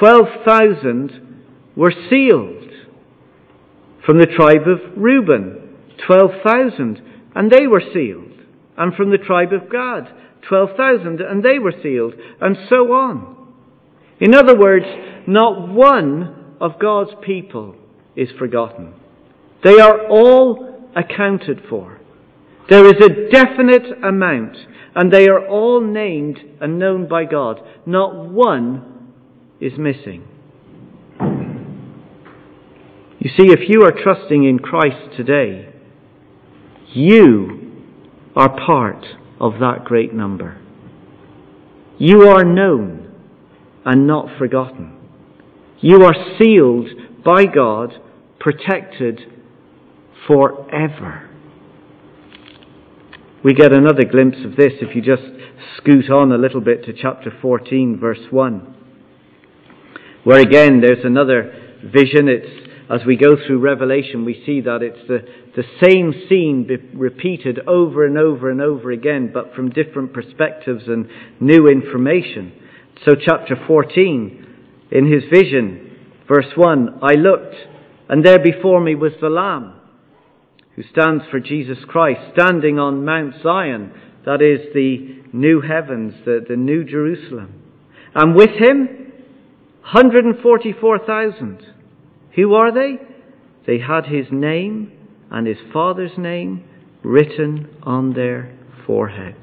12,000 0.01 1.45
were 1.77 1.93
sealed. 2.11 2.62
From 4.05 4.19
the 4.19 4.27
tribe 4.27 4.67
of 4.67 4.97
Reuben, 4.97 5.77
12,000, 6.07 7.01
and 7.35 7.51
they 7.51 7.67
were 7.67 7.83
sealed. 7.93 8.33
And 8.77 8.95
from 8.95 9.11
the 9.11 9.19
tribe 9.19 9.53
of 9.53 9.71
Gad, 9.71 10.09
12,000, 10.49 11.21
and 11.21 11.43
they 11.43 11.59
were 11.59 11.75
sealed, 11.83 12.15
and 12.41 12.57
so 12.69 12.93
on. 12.93 13.37
In 14.19 14.35
other 14.35 14.59
words, 14.59 14.87
not 15.27 15.69
one 15.69 16.57
of 16.61 16.79
God's 16.81 17.13
people 17.23 17.77
is 18.17 18.29
forgotten. 18.39 18.95
They 19.63 19.79
are 19.81 20.09
all 20.09 20.91
accounted 20.97 21.63
for. 21.69 22.01
There 22.69 22.87
is 22.87 23.05
a 23.05 23.31
definite 23.31 23.87
amount, 24.05 24.57
and 24.95 25.13
they 25.13 25.29
are 25.29 25.47
all 25.47 25.81
named 25.81 26.39
and 26.61 26.79
known 26.79 27.09
by 27.09 27.25
God. 27.25 27.61
Not 27.87 28.29
one 28.31 29.13
is 29.61 29.73
missing. 29.79 30.27
You 33.23 33.31
see, 33.37 33.53
if 33.53 33.69
you 33.69 33.85
are 33.85 33.93
trusting 33.93 34.43
in 34.43 34.59
Christ 34.59 35.17
today, 35.17 35.73
you 36.93 37.85
are 38.35 38.49
part 38.49 39.05
of 39.39 39.61
that 39.61 39.85
great 39.85 40.13
number. 40.13 40.61
You 41.99 42.23
are 42.23 42.43
known 42.43 43.15
and 43.85 44.09
not 44.09 44.27
forgotten. 44.41 44.99
You 45.81 46.03
are 46.03 46.17
sealed 46.37 46.89
by 47.25 47.45
God, 47.47 47.93
protected 48.41 49.21
forever. 50.27 51.31
We 53.45 53.55
get 53.55 53.73
another 53.73 54.03
glimpse 54.03 54.39
of 54.45 54.57
this 54.57 54.73
if 54.81 54.97
you 54.97 55.03
just 55.03 55.23
scoot 55.77 56.11
on 56.11 56.33
a 56.33 56.39
little 56.39 56.61
bit 56.61 56.85
to 56.87 56.93
chapter 56.93 57.33
14, 57.41 58.01
verse 58.01 58.27
1, 58.33 58.75
where 60.25 60.41
again 60.41 60.81
there's 60.81 61.05
another 61.05 61.79
vision. 61.85 62.27
It's 62.27 62.72
as 62.93 63.01
we 63.07 63.17
go 63.17 63.37
through 63.47 63.61
Revelation, 63.61 64.27
we 64.27 64.43
see 64.45 64.61
that 64.61 64.83
it's 64.83 65.09
the, 65.09 65.21
the 65.57 65.65
same 65.83 66.13
scene 66.29 66.69
repeated 66.95 67.61
over 67.67 68.05
and 68.05 68.19
over 68.19 68.51
and 68.51 68.61
over 68.61 68.91
again, 68.91 69.31
but 69.33 69.55
from 69.55 69.71
different 69.71 70.13
perspectives 70.13 70.83
and 70.89 71.09
new 71.41 71.69
information. 71.69 72.53
So, 73.07 73.15
chapter 73.15 73.57
14 73.67 74.47
in 74.91 75.11
his 75.11 75.23
vision. 75.33 75.89
Verse 76.29 76.53
1 76.55 77.01
I 77.03 77.15
looked, 77.15 77.55
and 78.11 78.25
there 78.25 78.39
before 78.39 78.81
me 78.81 78.95
was 78.95 79.13
the 79.23 79.31
Lamb, 79.31 79.75
who 80.77 80.83
stands 80.83 81.25
for 81.31 81.41
Jesus 81.41 81.79
Christ, 81.89 82.21
standing 82.39 82.79
on 82.79 83.07
Mount 83.07 83.37
Zion, 83.43 83.93
that 84.27 84.43
is 84.43 84.73
the 84.75 85.23
new 85.33 85.63
heavens, 85.63 86.15
the, 86.27 86.45
the 86.47 86.57
new 86.57 86.85
Jerusalem. 86.85 87.63
And 88.15 88.37
with 88.37 88.51
him, 88.51 89.13
144,000. 89.81 91.72
Who 92.37 92.55
are 92.55 92.73
they? 92.73 92.99
They 93.67 93.79
had 93.79 94.07
his 94.07 94.27
name 94.31 94.93
and 95.31 95.47
his 95.47 95.59
father's 95.73 96.17
name 96.17 96.65
written 97.03 97.69
on 97.83 98.15
their 98.15 98.57
foreheads. 98.87 99.37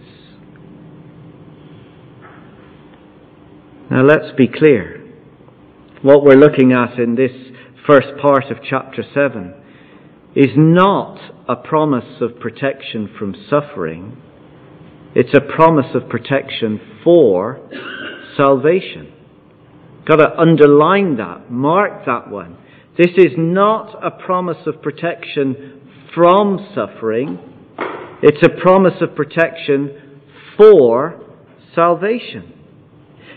Now 3.91 4.03
let's 4.03 4.35
be 4.37 4.47
clear. 4.47 5.03
What 6.01 6.23
we're 6.23 6.37
looking 6.37 6.71
at 6.71 6.99
in 6.99 7.15
this 7.15 7.31
first 7.87 8.07
part 8.21 8.45
of 8.51 8.57
chapter 8.67 9.03
7 9.13 9.53
is 10.35 10.51
not 10.55 11.19
a 11.47 11.55
promise 11.55 12.21
of 12.21 12.39
protection 12.39 13.09
from 13.17 13.35
suffering. 13.49 14.15
It's 15.15 15.35
a 15.35 15.41
promise 15.41 15.95
of 15.95 16.07
protection 16.07 16.79
for 17.03 17.59
salvation. 18.37 19.11
Got 20.07 20.17
to 20.17 20.39
underline 20.39 21.17
that, 21.17 21.51
mark 21.51 22.05
that 22.05 22.29
one. 22.29 22.58
This 22.99 23.15
is 23.15 23.31
not 23.37 23.95
a 24.03 24.11
promise 24.11 24.57
of 24.67 24.81
protection 24.81 25.79
from 26.13 26.67
suffering. 26.75 27.39
It's 28.21 28.43
a 28.43 28.61
promise 28.61 28.95
of 28.99 29.15
protection 29.15 30.21
for 30.57 31.17
salvation. 31.73 32.53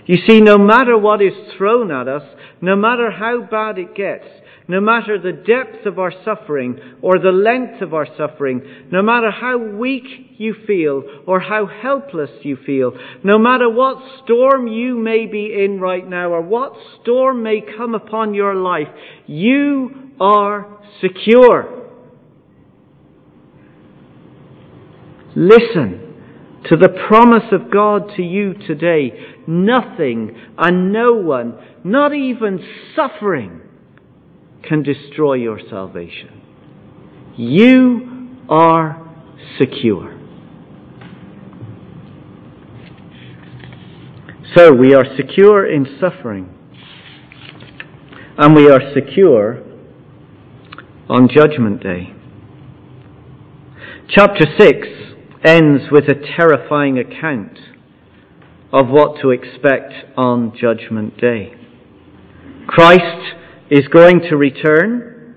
You 0.07 0.17
see, 0.29 0.41
no 0.41 0.59
matter 0.59 0.99
what 0.99 1.23
is 1.23 1.33
thrown 1.57 1.93
at 1.93 2.09
us, 2.09 2.25
no 2.61 2.75
matter 2.75 3.13
how 3.13 3.43
bad 3.49 3.79
it 3.79 3.95
gets, 3.95 4.25
no 4.69 4.81
matter 4.81 5.19
the 5.19 5.33
depth 5.33 5.87
of 5.87 5.99
our 5.99 6.13
suffering 6.25 6.79
or 7.03 7.19
the 7.19 7.33
length 7.33 7.83
of 7.83 7.95
our 7.95 8.07
suffering, 8.17 8.63
no 8.91 9.03
matter 9.03 9.31
how 9.31 9.59
weak 9.59 10.05
you 10.39 10.55
feel 10.67 11.03
or 11.27 11.41
how 11.41 11.67
helpless 11.67 12.31
you 12.43 12.57
feel, 12.65 12.93
no 13.25 13.39
matter 13.39 13.69
what 13.69 13.99
storm 14.23 14.69
you 14.69 14.97
may 14.97 15.27
be 15.27 15.53
in 15.65 15.81
right 15.81 16.09
now 16.09 16.31
or 16.31 16.41
what 16.41 16.73
storm 17.01 17.43
may 17.43 17.61
come 17.77 17.95
upon 17.95 18.35
your 18.35 18.55
life, 18.55 18.89
you 19.27 20.11
are 20.21 20.79
secure. 21.01 21.83
Listen 25.35 26.13
to 26.69 26.77
the 26.77 26.91
promise 27.09 27.51
of 27.53 27.71
God 27.73 28.13
to 28.17 28.23
you 28.23 28.55
today. 28.67 29.13
Nothing 29.47 30.37
and 30.57 30.93
no 30.93 31.15
one, 31.15 31.59
not 31.83 32.15
even 32.15 32.65
suffering, 32.95 33.61
can 34.63 34.83
destroy 34.83 35.35
your 35.35 35.59
salvation. 35.69 36.41
You 37.37 38.39
are 38.49 38.99
secure. 39.59 40.19
So 44.55 44.73
we 44.73 44.95
are 44.95 45.05
secure 45.17 45.67
in 45.67 45.87
suffering, 45.99 46.55
and 48.37 48.55
we 48.55 48.71
are 48.71 48.81
secure 48.93 49.63
on 51.09 51.29
Judgment 51.29 51.83
Day. 51.83 52.15
Chapter 54.09 54.45
6 54.59 54.89
ends 55.45 55.85
with 55.91 56.05
a 56.05 56.15
terrifying 56.37 56.99
account 56.99 57.59
of 58.73 58.89
what 58.89 59.21
to 59.23 59.31
expect 59.31 59.93
on 60.17 60.53
Judgment 60.59 61.19
Day. 61.19 61.55
Christ 62.67 63.35
is 63.73 63.89
going 63.89 64.21
to 64.21 64.37
return, 64.37 65.35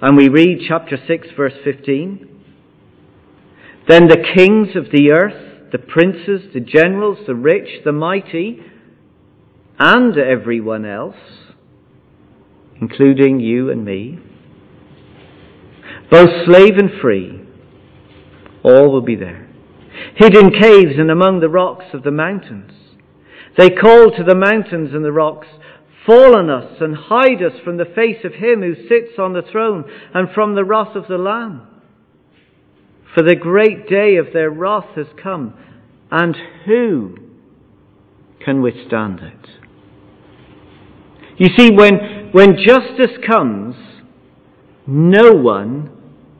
and 0.00 0.16
we 0.16 0.28
read 0.28 0.60
chapter 0.68 0.96
6, 1.08 1.26
verse 1.36 1.54
15. 1.64 2.28
Then 3.88 4.06
the 4.06 4.24
kings 4.36 4.76
of 4.76 4.92
the 4.92 5.10
earth, 5.10 5.72
the 5.72 5.78
princes, 5.78 6.52
the 6.54 6.60
generals, 6.60 7.18
the 7.26 7.34
rich, 7.34 7.82
the 7.84 7.90
mighty, 7.90 8.60
and 9.76 10.16
everyone 10.16 10.84
else, 10.84 11.16
including 12.80 13.40
you 13.40 13.72
and 13.72 13.84
me, 13.84 14.20
both 16.12 16.46
slave 16.46 16.78
and 16.78 16.90
free, 17.00 17.40
all 18.62 18.92
will 18.92 19.02
be 19.02 19.16
there. 19.16 19.48
Hid 20.14 20.36
in 20.36 20.50
caves 20.50 20.94
and 20.96 21.10
among 21.10 21.40
the 21.40 21.48
rocks 21.48 21.86
of 21.92 22.04
the 22.04 22.12
mountains. 22.12 22.70
They 23.58 23.68
called 23.68 24.14
to 24.16 24.22
the 24.22 24.36
mountains 24.36 24.94
and 24.94 25.04
the 25.04 25.10
rocks, 25.10 25.48
Fall 26.06 26.34
on 26.36 26.50
us 26.50 26.78
and 26.80 26.96
hide 26.96 27.42
us 27.42 27.60
from 27.64 27.76
the 27.76 27.84
face 27.84 28.24
of 28.24 28.34
him 28.34 28.60
who 28.60 28.74
sits 28.74 29.18
on 29.18 29.34
the 29.34 29.42
throne 29.42 29.84
and 30.14 30.28
from 30.34 30.54
the 30.54 30.64
wrath 30.64 30.96
of 30.96 31.06
the 31.08 31.18
Lamb. 31.18 31.66
For 33.14 33.22
the 33.22 33.36
great 33.36 33.88
day 33.88 34.16
of 34.16 34.32
their 34.32 34.50
wrath 34.50 34.96
has 34.96 35.06
come, 35.22 35.54
and 36.10 36.34
who 36.66 37.16
can 38.44 38.62
withstand 38.62 39.20
it? 39.20 39.48
You 41.36 41.48
see, 41.56 41.70
when, 41.70 42.30
when 42.32 42.56
justice 42.56 43.16
comes, 43.26 43.76
no 44.86 45.32
one 45.32 45.90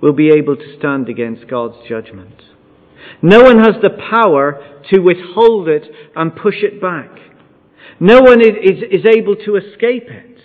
will 0.00 0.12
be 0.12 0.30
able 0.30 0.56
to 0.56 0.76
stand 0.78 1.08
against 1.08 1.48
God's 1.48 1.76
judgment. 1.88 2.42
No 3.20 3.42
one 3.42 3.58
has 3.58 3.76
the 3.82 3.90
power 4.10 4.80
to 4.90 5.00
withhold 5.00 5.68
it 5.68 5.84
and 6.16 6.34
push 6.34 6.56
it 6.62 6.80
back. 6.80 7.10
No 8.00 8.20
one 8.20 8.40
is, 8.40 8.54
is, 8.62 9.00
is 9.00 9.06
able 9.06 9.36
to 9.36 9.56
escape 9.56 10.08
it. 10.08 10.38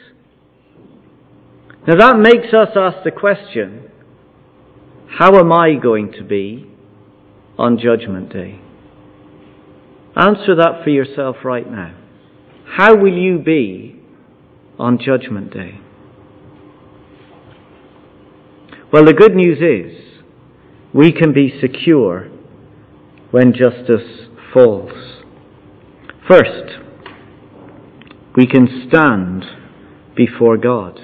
Now 1.87 1.95
that 1.95 2.19
makes 2.19 2.53
us 2.53 2.69
ask 2.75 3.03
the 3.03 3.11
question, 3.11 3.89
how 5.09 5.39
am 5.39 5.51
I 5.51 5.75
going 5.75 6.11
to 6.13 6.23
be 6.23 6.69
on 7.57 7.79
Judgment 7.79 8.31
Day? 8.31 8.59
Answer 10.15 10.55
that 10.55 10.81
for 10.83 10.89
yourself 10.89 11.37
right 11.45 11.69
now. 11.69 11.95
How 12.65 12.95
will 12.95 13.17
you 13.17 13.39
be 13.39 14.01
on 14.77 14.99
Judgment 14.99 15.53
Day? 15.53 15.79
Well, 18.91 19.05
the 19.05 19.13
good 19.13 19.35
news 19.35 19.59
is 19.59 20.21
we 20.93 21.11
can 21.11 21.33
be 21.33 21.57
secure 21.61 22.29
when 23.31 23.53
justice 23.53 24.27
falls. 24.53 24.91
First, 26.27 26.86
we 28.37 28.45
can 28.45 28.87
stand 28.87 29.43
before 30.15 30.57
God. 30.57 30.99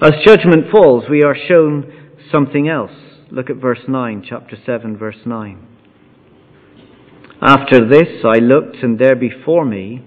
As 0.00 0.12
judgment 0.24 0.70
falls, 0.72 1.04
we 1.10 1.22
are 1.22 1.36
shown 1.36 2.10
something 2.32 2.66
else. 2.66 2.90
Look 3.30 3.50
at 3.50 3.56
verse 3.56 3.82
9, 3.86 4.24
chapter 4.26 4.56
7, 4.64 4.96
verse 4.96 5.18
9. 5.26 5.68
After 7.42 7.86
this 7.86 8.24
I 8.24 8.38
looked, 8.38 8.76
and 8.76 8.98
there 8.98 9.14
before 9.14 9.66
me 9.66 10.02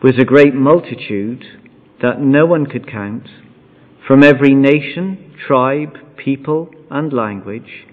was 0.00 0.14
a 0.18 0.24
great 0.24 0.54
multitude 0.54 1.44
that 2.00 2.20
no 2.20 2.46
one 2.46 2.66
could 2.66 2.88
count, 2.88 3.26
from 4.06 4.22
every 4.22 4.54
nation, 4.54 5.34
tribe, 5.44 5.96
people, 6.16 6.70
and 6.88 7.12
language. 7.12 7.86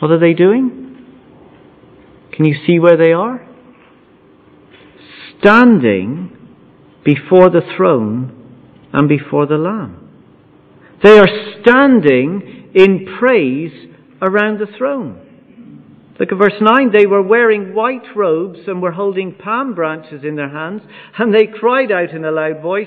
What 0.00 0.10
are 0.10 0.20
they 0.20 0.34
doing? 0.34 1.06
Can 2.32 2.44
you 2.44 2.56
see 2.66 2.78
where 2.78 2.98
they 2.98 3.12
are? 3.12 3.48
Standing 5.42 6.30
before 7.04 7.50
the 7.50 7.62
throne 7.76 8.88
and 8.92 9.08
before 9.08 9.44
the 9.46 9.58
Lamb. 9.58 10.08
They 11.02 11.18
are 11.18 11.28
standing 11.60 12.70
in 12.74 13.16
praise 13.18 13.72
around 14.20 14.60
the 14.60 14.68
throne. 14.78 15.18
Look 16.20 16.30
at 16.30 16.38
verse 16.38 16.60
9. 16.60 16.92
They 16.92 17.06
were 17.06 17.22
wearing 17.22 17.74
white 17.74 18.14
robes 18.14 18.60
and 18.68 18.80
were 18.80 18.92
holding 18.92 19.34
palm 19.34 19.74
branches 19.74 20.22
in 20.22 20.36
their 20.36 20.50
hands, 20.50 20.82
and 21.18 21.34
they 21.34 21.48
cried 21.48 21.90
out 21.90 22.10
in 22.10 22.24
a 22.24 22.30
loud 22.30 22.62
voice, 22.62 22.86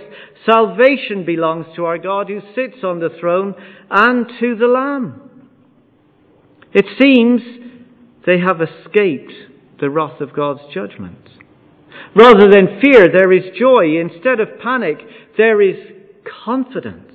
Salvation 0.49 1.25
belongs 1.25 1.65
to 1.75 1.83
our 1.83 1.97
God 1.97 2.29
who 2.29 2.39
sits 2.55 2.85
on 2.85 3.01
the 3.01 3.09
throne 3.19 3.53
and 3.89 4.27
to 4.39 4.55
the 4.55 4.67
Lamb. 4.67 5.49
It 6.71 6.85
seems 7.01 7.41
they 8.25 8.39
have 8.39 8.61
escaped 8.61 9.33
the 9.81 9.89
wrath 9.89 10.21
of 10.21 10.33
God's 10.33 10.61
judgment. 10.73 11.34
Rather 12.15 12.49
than 12.49 12.79
fear, 12.81 13.07
there 13.11 13.31
is 13.31 13.43
joy. 13.57 13.99
Instead 13.99 14.39
of 14.39 14.59
panic, 14.61 14.97
there 15.37 15.61
is 15.61 15.75
confidence. 16.45 17.11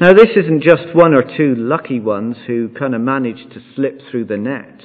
Now, 0.00 0.14
this 0.14 0.30
isn't 0.34 0.62
just 0.62 0.94
one 0.94 1.12
or 1.12 1.22
two 1.22 1.54
lucky 1.56 2.00
ones 2.00 2.36
who 2.46 2.70
kind 2.70 2.94
of 2.94 3.02
managed 3.02 3.52
to 3.52 3.60
slip 3.76 4.00
through 4.10 4.24
the 4.24 4.38
net. 4.38 4.80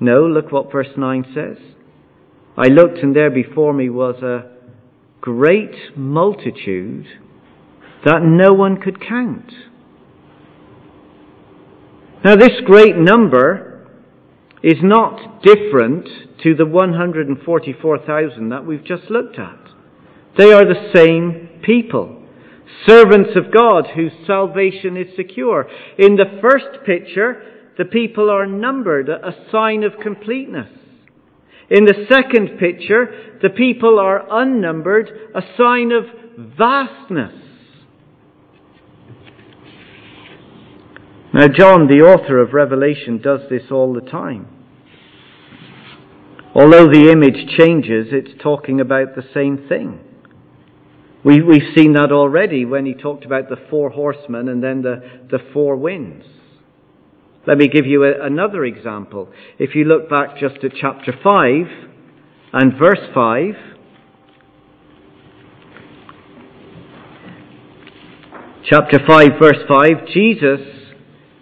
No, 0.00 0.26
look 0.26 0.50
what 0.50 0.72
verse 0.72 0.88
9 0.96 1.26
says. 1.34 1.58
I 2.56 2.68
looked, 2.68 2.98
and 2.98 3.14
there 3.14 3.30
before 3.30 3.74
me 3.74 3.90
was 3.90 4.22
a 4.22 4.50
great 5.20 5.74
multitude 5.96 7.06
that 8.04 8.22
no 8.22 8.54
one 8.54 8.80
could 8.80 9.00
count. 9.06 9.52
Now, 12.24 12.36
this 12.36 12.52
great 12.64 12.96
number 12.96 13.73
is 14.64 14.78
not 14.82 15.42
different 15.42 16.08
to 16.42 16.54
the 16.54 16.64
144,000 16.64 18.48
that 18.48 18.64
we've 18.64 18.82
just 18.82 19.10
looked 19.10 19.38
at. 19.38 19.58
They 20.38 20.54
are 20.54 20.64
the 20.64 20.90
same 20.94 21.60
people. 21.62 22.22
Servants 22.86 23.32
of 23.36 23.52
God 23.52 23.88
whose 23.94 24.12
salvation 24.26 24.96
is 24.96 25.14
secure. 25.14 25.68
In 25.98 26.16
the 26.16 26.40
first 26.40 26.82
picture, 26.86 27.42
the 27.76 27.84
people 27.84 28.30
are 28.30 28.46
numbered, 28.46 29.10
a 29.10 29.34
sign 29.52 29.84
of 29.84 30.00
completeness. 30.02 30.70
In 31.68 31.84
the 31.84 32.06
second 32.10 32.58
picture, 32.58 33.36
the 33.42 33.50
people 33.50 33.98
are 33.98 34.24
unnumbered, 34.30 35.10
a 35.34 35.42
sign 35.58 35.92
of 35.92 36.04
vastness. 36.38 37.34
Now, 41.34 41.48
John, 41.48 41.86
the 41.86 42.00
author 42.00 42.40
of 42.40 42.54
Revelation, 42.54 43.18
does 43.18 43.40
this 43.50 43.64
all 43.70 43.92
the 43.92 44.00
time. 44.00 44.53
Although 46.54 46.86
the 46.86 47.10
image 47.10 47.58
changes, 47.58 48.08
it's 48.12 48.40
talking 48.40 48.80
about 48.80 49.16
the 49.16 49.24
same 49.34 49.66
thing. 49.68 49.98
We, 51.24 51.42
we've 51.42 51.74
seen 51.74 51.94
that 51.94 52.12
already 52.12 52.64
when 52.64 52.86
he 52.86 52.94
talked 52.94 53.24
about 53.24 53.48
the 53.48 53.56
four 53.70 53.90
horsemen 53.90 54.48
and 54.48 54.62
then 54.62 54.82
the, 54.82 55.02
the 55.30 55.38
four 55.52 55.74
winds. 55.74 56.26
Let 57.46 57.58
me 57.58 57.66
give 57.66 57.86
you 57.86 58.04
a, 58.04 58.24
another 58.24 58.64
example. 58.64 59.30
If 59.58 59.74
you 59.74 59.84
look 59.84 60.08
back 60.08 60.38
just 60.38 60.62
at 60.62 60.72
chapter 60.80 61.12
5 61.22 61.66
and 62.52 62.78
verse 62.78 63.00
5, 63.12 63.54
chapter 68.68 69.00
5, 69.06 69.28
verse 69.40 69.58
5, 69.66 70.06
Jesus 70.12 70.60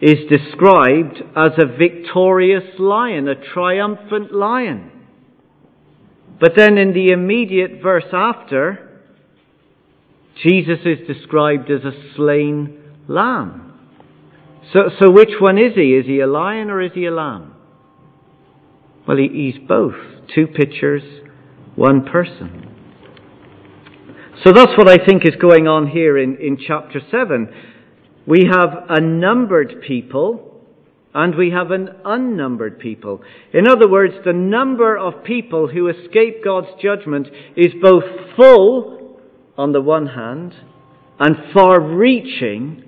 is 0.01 0.19
described 0.31 1.23
as 1.37 1.53
a 1.59 1.67
victorious 1.67 2.79
lion, 2.79 3.29
a 3.29 3.35
triumphant 3.35 4.33
lion. 4.33 4.92
But 6.43 6.55
then 6.57 6.77
in 6.77 6.93
the 6.93 7.11
immediate 7.11 7.81
verse 7.81 8.13
after, 8.13 9.01
Jesus 10.43 10.81
is 10.85 11.07
described 11.07 11.71
as 11.71 11.85
a 11.85 11.93
slain 12.17 12.83
lamb. 13.07 13.79
So, 14.73 14.91
so 14.99 15.09
which 15.09 15.35
one 15.41 15.57
is 15.57 15.75
he? 15.77 15.95
Is 15.95 16.07
he 16.07 16.19
a 16.19 16.27
lion 16.27 16.69
or 16.69 16.83
is 16.83 16.91
he 16.95 17.07
a 17.07 17.13
lamb? 17.13 17.55
Well, 19.07 19.19
he, 19.19 19.29
he's 19.53 19.69
both. 19.69 19.95
Two 20.35 20.49
pictures, 20.49 21.05
one 21.77 22.07
person. 22.07 22.75
So 24.43 24.51
that's 24.53 24.77
what 24.77 24.89
I 24.89 24.97
think 24.97 25.25
is 25.25 25.37
going 25.41 25.69
on 25.69 25.87
here 25.87 26.19
in, 26.19 26.39
in 26.39 26.59
chapter 26.67 27.01
7. 27.09 27.51
We 28.27 28.51
have 28.53 28.71
a 28.89 29.01
numbered 29.01 29.81
people 29.87 30.52
and 31.15 31.35
we 31.37 31.51
have 31.51 31.71
an 31.71 31.91
unnumbered 32.05 32.79
people. 32.79 33.21
In 33.53 33.69
other 33.69 33.89
words, 33.89 34.15
the 34.25 34.33
number 34.33 34.97
of 34.97 35.25
people 35.25 35.69
who 35.69 35.89
escape 35.89 36.43
God's 36.43 36.69
judgment 36.83 37.29
is 37.57 37.73
both 37.81 38.05
full 38.37 39.21
on 39.59 39.73
the 39.73 39.81
one 39.81 40.07
hand 40.07 40.55
and 41.19 41.37
far 41.53 41.81
reaching 41.81 42.83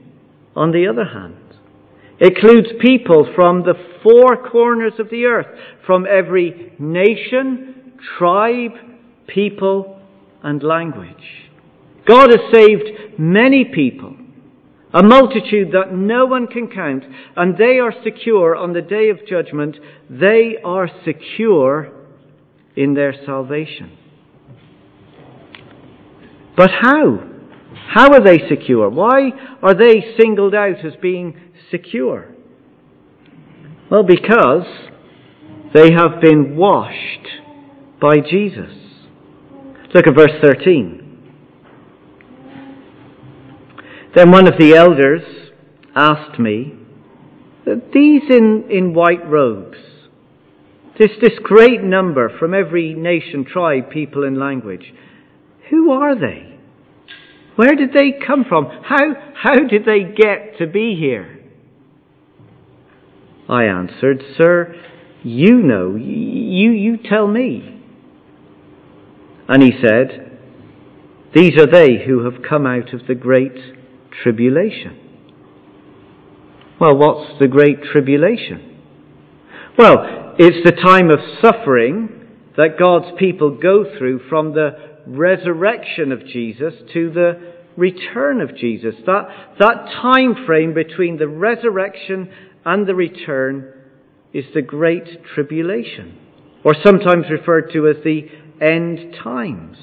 on 0.56 0.72
the 0.72 0.87
other 0.87 1.04
hand 1.04 1.37
It 2.18 2.37
includes 2.37 2.68
people 2.80 3.30
from 3.34 3.62
the 3.62 3.74
four 4.02 4.48
corners 4.50 4.94
of 4.98 5.10
the 5.10 5.24
earth, 5.24 5.46
from 5.87 6.06
every 6.06 6.72
nation, 6.78 7.92
tribe, 8.18 8.72
people, 9.26 10.00
and 10.42 10.62
language. 10.62 11.50
God 12.06 12.30
has 12.30 12.52
saved 12.52 13.18
many 13.18 13.64
people, 13.64 14.16
a 14.94 15.02
multitude 15.02 15.72
that 15.72 15.92
no 15.92 16.24
one 16.24 16.46
can 16.46 16.68
count, 16.68 17.02
and 17.37 17.59
they 17.59 17.80
are 17.80 17.92
secure 18.04 18.54
on 18.54 18.72
the 18.72 18.80
day 18.80 19.11
of 19.11 19.26
judgment. 19.28 19.76
They 20.09 20.57
are 20.64 20.88
secure 21.04 21.92
in 22.76 22.94
their 22.94 23.12
salvation. 23.26 23.98
But 26.57 26.70
how? 26.80 27.28
How 27.92 28.12
are 28.12 28.24
they 28.24 28.38
secure? 28.48 28.88
Why 28.88 29.30
are 29.61 29.74
they 29.74 30.14
singled 30.16 30.54
out 30.54 30.85
as 30.85 30.92
being 31.02 31.40
secure? 31.72 32.33
Well, 33.90 34.04
because 34.04 34.66
they 35.74 35.92
have 35.92 36.20
been 36.20 36.57
washed 36.57 37.26
by 38.00 38.20
Jesus. 38.20 38.72
Look 39.92 40.07
at 40.07 40.14
verse 40.14 40.33
13. 40.40 41.03
Then 44.14 44.31
one 44.31 44.46
of 44.46 44.55
the 44.59 44.74
elders 44.74 45.22
asked 45.96 46.38
me, 46.38 46.74
These 47.66 48.22
in, 48.31 48.66
in 48.70 48.94
white 48.94 49.29
robes, 49.29 49.79
this, 50.98 51.11
this 51.20 51.38
great 51.42 51.83
number 51.83 52.31
from 52.38 52.55
every 52.55 52.94
nation, 52.94 53.44
tribe, 53.44 53.90
people, 53.90 54.24
and 54.24 54.38
language, 54.38 54.94
who 55.70 55.90
are 55.90 56.14
they? 56.14 56.57
Where 57.57 57.74
did 57.74 57.92
they 57.92 58.12
come 58.24 58.44
from? 58.48 58.66
How, 58.66 59.33
how 59.35 59.55
did 59.57 59.85
they 59.85 60.05
get 60.05 60.59
to 60.59 60.66
be 60.66 60.96
here? 60.96 61.40
I 63.48 63.64
answered, 63.64 64.22
Sir, 64.37 64.74
you 65.22 65.57
know, 65.57 65.96
you, 65.96 66.70
you 66.70 66.98
tell 66.98 67.27
me. 67.27 67.83
And 69.48 69.62
he 69.62 69.72
said, 69.83 70.38
These 71.35 71.59
are 71.61 71.66
they 71.66 72.05
who 72.07 72.24
have 72.24 72.42
come 72.48 72.66
out 72.66 72.94
of 72.94 73.07
the 73.07 73.14
great 73.14 73.53
tribulation. 74.22 75.00
Well, 76.81 76.96
what's 76.96 77.38
the 77.38 77.48
great 77.48 77.83
tribulation? 77.83 78.81
Well, 79.79 80.35
it's 80.38 80.64
the 80.64 80.72
time 80.72 81.11
of 81.11 81.18
suffering 81.40 82.20
that 82.57 82.79
God's 82.79 83.16
people 83.18 83.59
go 83.61 83.85
through 83.98 84.29
from 84.29 84.53
the 84.53 84.70
resurrection 85.07 86.12
of 86.12 86.27
Jesus 86.27 86.74
to 86.92 87.11
the 87.11 87.55
return 87.77 88.40
of 88.40 88.57
Jesus. 88.57 88.94
That, 89.07 89.29
that 89.59 89.87
time 90.00 90.46
frame 90.46 90.74
between 90.74 91.18
the 91.18 91.29
resurrection 91.29 92.31
and 92.64 92.87
the 92.87 92.94
return 92.94 93.72
is 94.33 94.44
the 94.55 94.62
Great 94.62 95.24
Tribulation, 95.35 96.18
or 96.64 96.74
sometimes 96.85 97.27
referred 97.31 97.70
to 97.72 97.88
as 97.88 97.96
the 98.05 98.29
end 98.61 99.16
times. 99.22 99.77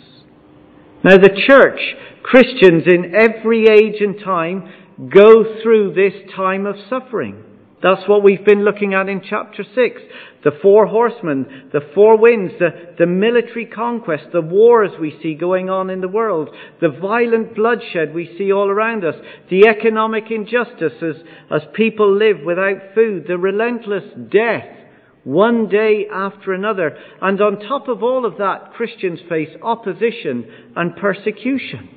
Now, 1.04 1.18
the 1.18 1.42
church, 1.48 1.80
Christians 2.22 2.84
in 2.86 3.16
every 3.16 3.66
age 3.68 4.02
and 4.02 4.20
time, 4.24 4.72
go 5.10 5.62
through 5.64 5.96
this 5.96 6.14
time 6.36 6.68
of 6.68 6.76
suffering. 6.90 7.44
That's 7.82 8.08
what 8.08 8.24
we've 8.24 8.46
been 8.46 8.64
looking 8.64 8.94
at 8.94 9.10
in 9.10 9.22
chapter 9.28 9.64
6. 9.64 10.02
The 10.44 10.52
four 10.62 10.86
horsemen, 10.86 11.70
the 11.74 11.82
four 11.96 12.18
winds, 12.18 12.54
the, 12.60 12.94
the 13.00 13.08
military 13.08 13.66
conquest, 13.66 14.26
the 14.32 14.42
wars 14.42 14.92
we 15.00 15.18
see 15.24 15.34
going 15.34 15.72
on 15.72 15.90
in 15.90 16.02
the 16.02 16.08
world, 16.08 16.50
the 16.80 16.90
violent 16.90 17.56
bloodshed 17.56 18.14
we 18.14 18.36
see 18.38 18.52
all 18.52 18.70
around 18.70 19.04
us, 19.04 19.16
the 19.50 19.68
economic 19.68 20.26
injustices 20.30 21.24
as 21.50 21.62
people 21.74 22.16
live 22.16 22.46
without 22.46 22.94
food, 22.94 23.26
the 23.28 23.38
relentless 23.38 24.04
death 24.32 24.81
one 25.23 25.67
day 25.67 26.07
after 26.12 26.53
another. 26.53 26.97
And 27.21 27.41
on 27.41 27.60
top 27.60 27.88
of 27.88 28.03
all 28.03 28.25
of 28.25 28.38
that, 28.38 28.73
Christians 28.73 29.19
face 29.29 29.49
opposition 29.62 30.45
and 30.75 30.95
persecution. 30.95 31.89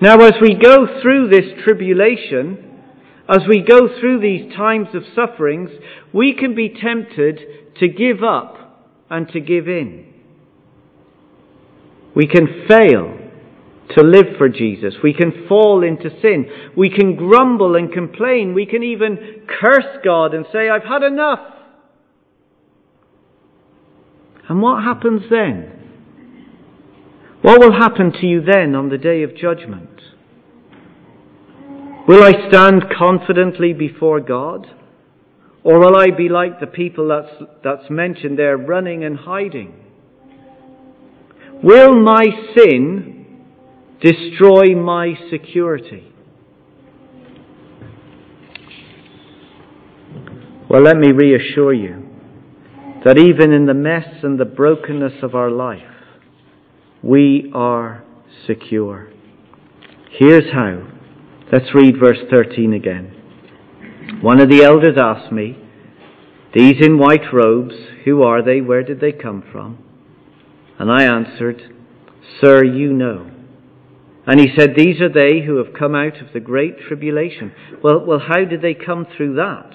Now, 0.00 0.16
as 0.20 0.34
we 0.40 0.54
go 0.54 1.00
through 1.02 1.28
this 1.28 1.62
tribulation, 1.62 2.70
as 3.28 3.40
we 3.46 3.62
go 3.62 3.88
through 4.00 4.20
these 4.20 4.52
times 4.54 4.88
of 4.94 5.02
sufferings, 5.14 5.70
we 6.12 6.34
can 6.34 6.54
be 6.54 6.70
tempted 6.70 7.38
to 7.78 7.88
give 7.88 8.24
up 8.24 8.56
and 9.10 9.28
to 9.28 9.40
give 9.40 9.68
in. 9.68 10.06
We 12.14 12.26
can 12.26 12.66
fail 12.66 13.19
to 13.96 14.02
live 14.02 14.36
for 14.38 14.48
Jesus. 14.48 14.94
We 15.02 15.12
can 15.12 15.46
fall 15.48 15.82
into 15.82 16.10
sin. 16.20 16.46
We 16.76 16.90
can 16.90 17.16
grumble 17.16 17.76
and 17.76 17.92
complain. 17.92 18.54
We 18.54 18.66
can 18.66 18.82
even 18.82 19.46
curse 19.60 19.98
God 20.04 20.34
and 20.34 20.46
say, 20.52 20.68
I've 20.68 20.84
had 20.84 21.02
enough. 21.02 21.40
And 24.48 24.60
what 24.60 24.82
happens 24.82 25.22
then? 25.30 25.76
What 27.42 27.60
will 27.60 27.72
happen 27.72 28.12
to 28.20 28.26
you 28.26 28.42
then 28.42 28.74
on 28.74 28.88
the 28.90 28.98
day 28.98 29.22
of 29.22 29.36
judgment? 29.36 29.88
Will 32.06 32.22
I 32.22 32.32
stand 32.48 32.84
confidently 32.96 33.72
before 33.72 34.20
God? 34.20 34.66
Or 35.62 35.78
will 35.78 35.96
I 35.96 36.10
be 36.10 36.28
like 36.28 36.58
the 36.58 36.66
people 36.66 37.08
that's, 37.08 37.50
that's 37.62 37.90
mentioned 37.90 38.38
there, 38.38 38.56
running 38.56 39.04
and 39.04 39.16
hiding? 39.16 39.74
Will 41.62 42.00
my 42.00 42.24
sin 42.56 43.19
destroy 44.00 44.74
my 44.74 45.14
security? 45.30 46.12
Well, 50.68 50.82
let 50.82 50.96
me 50.96 51.10
reassure 51.10 51.72
you 51.72 52.06
that 53.04 53.18
even 53.18 53.52
in 53.52 53.66
the 53.66 53.74
mess 53.74 54.06
and 54.22 54.38
the 54.38 54.44
brokenness 54.44 55.22
of 55.22 55.34
our 55.34 55.50
life, 55.50 55.82
we 57.02 57.50
are 57.54 58.04
secure. 58.46 59.10
Here's 60.10 60.52
how. 60.52 60.86
Let's 61.52 61.74
read 61.74 61.98
verse 61.98 62.18
13 62.30 62.74
again. 62.74 64.20
One 64.22 64.40
of 64.40 64.48
the 64.50 64.62
elders 64.62 64.96
asked 65.00 65.32
me, 65.32 65.56
These 66.54 66.76
in 66.80 66.98
white 66.98 67.32
robes, 67.32 67.74
who 68.04 68.22
are 68.22 68.42
they? 68.42 68.60
Where 68.60 68.82
did 68.82 69.00
they 69.00 69.12
come 69.12 69.42
from? 69.50 69.78
And 70.78 70.90
I 70.90 71.04
answered, 71.04 71.74
Sir, 72.40 72.64
you 72.64 72.92
know. 72.92 73.29
And 74.30 74.38
he 74.38 74.46
said, 74.56 74.76
These 74.76 75.00
are 75.00 75.12
they 75.12 75.44
who 75.44 75.56
have 75.56 75.74
come 75.76 75.96
out 75.96 76.22
of 76.22 76.32
the 76.32 76.38
great 76.38 76.78
tribulation. 76.86 77.50
Well, 77.82 78.06
well, 78.06 78.20
how 78.20 78.44
did 78.44 78.62
they 78.62 78.74
come 78.74 79.04
through 79.16 79.34
that? 79.34 79.72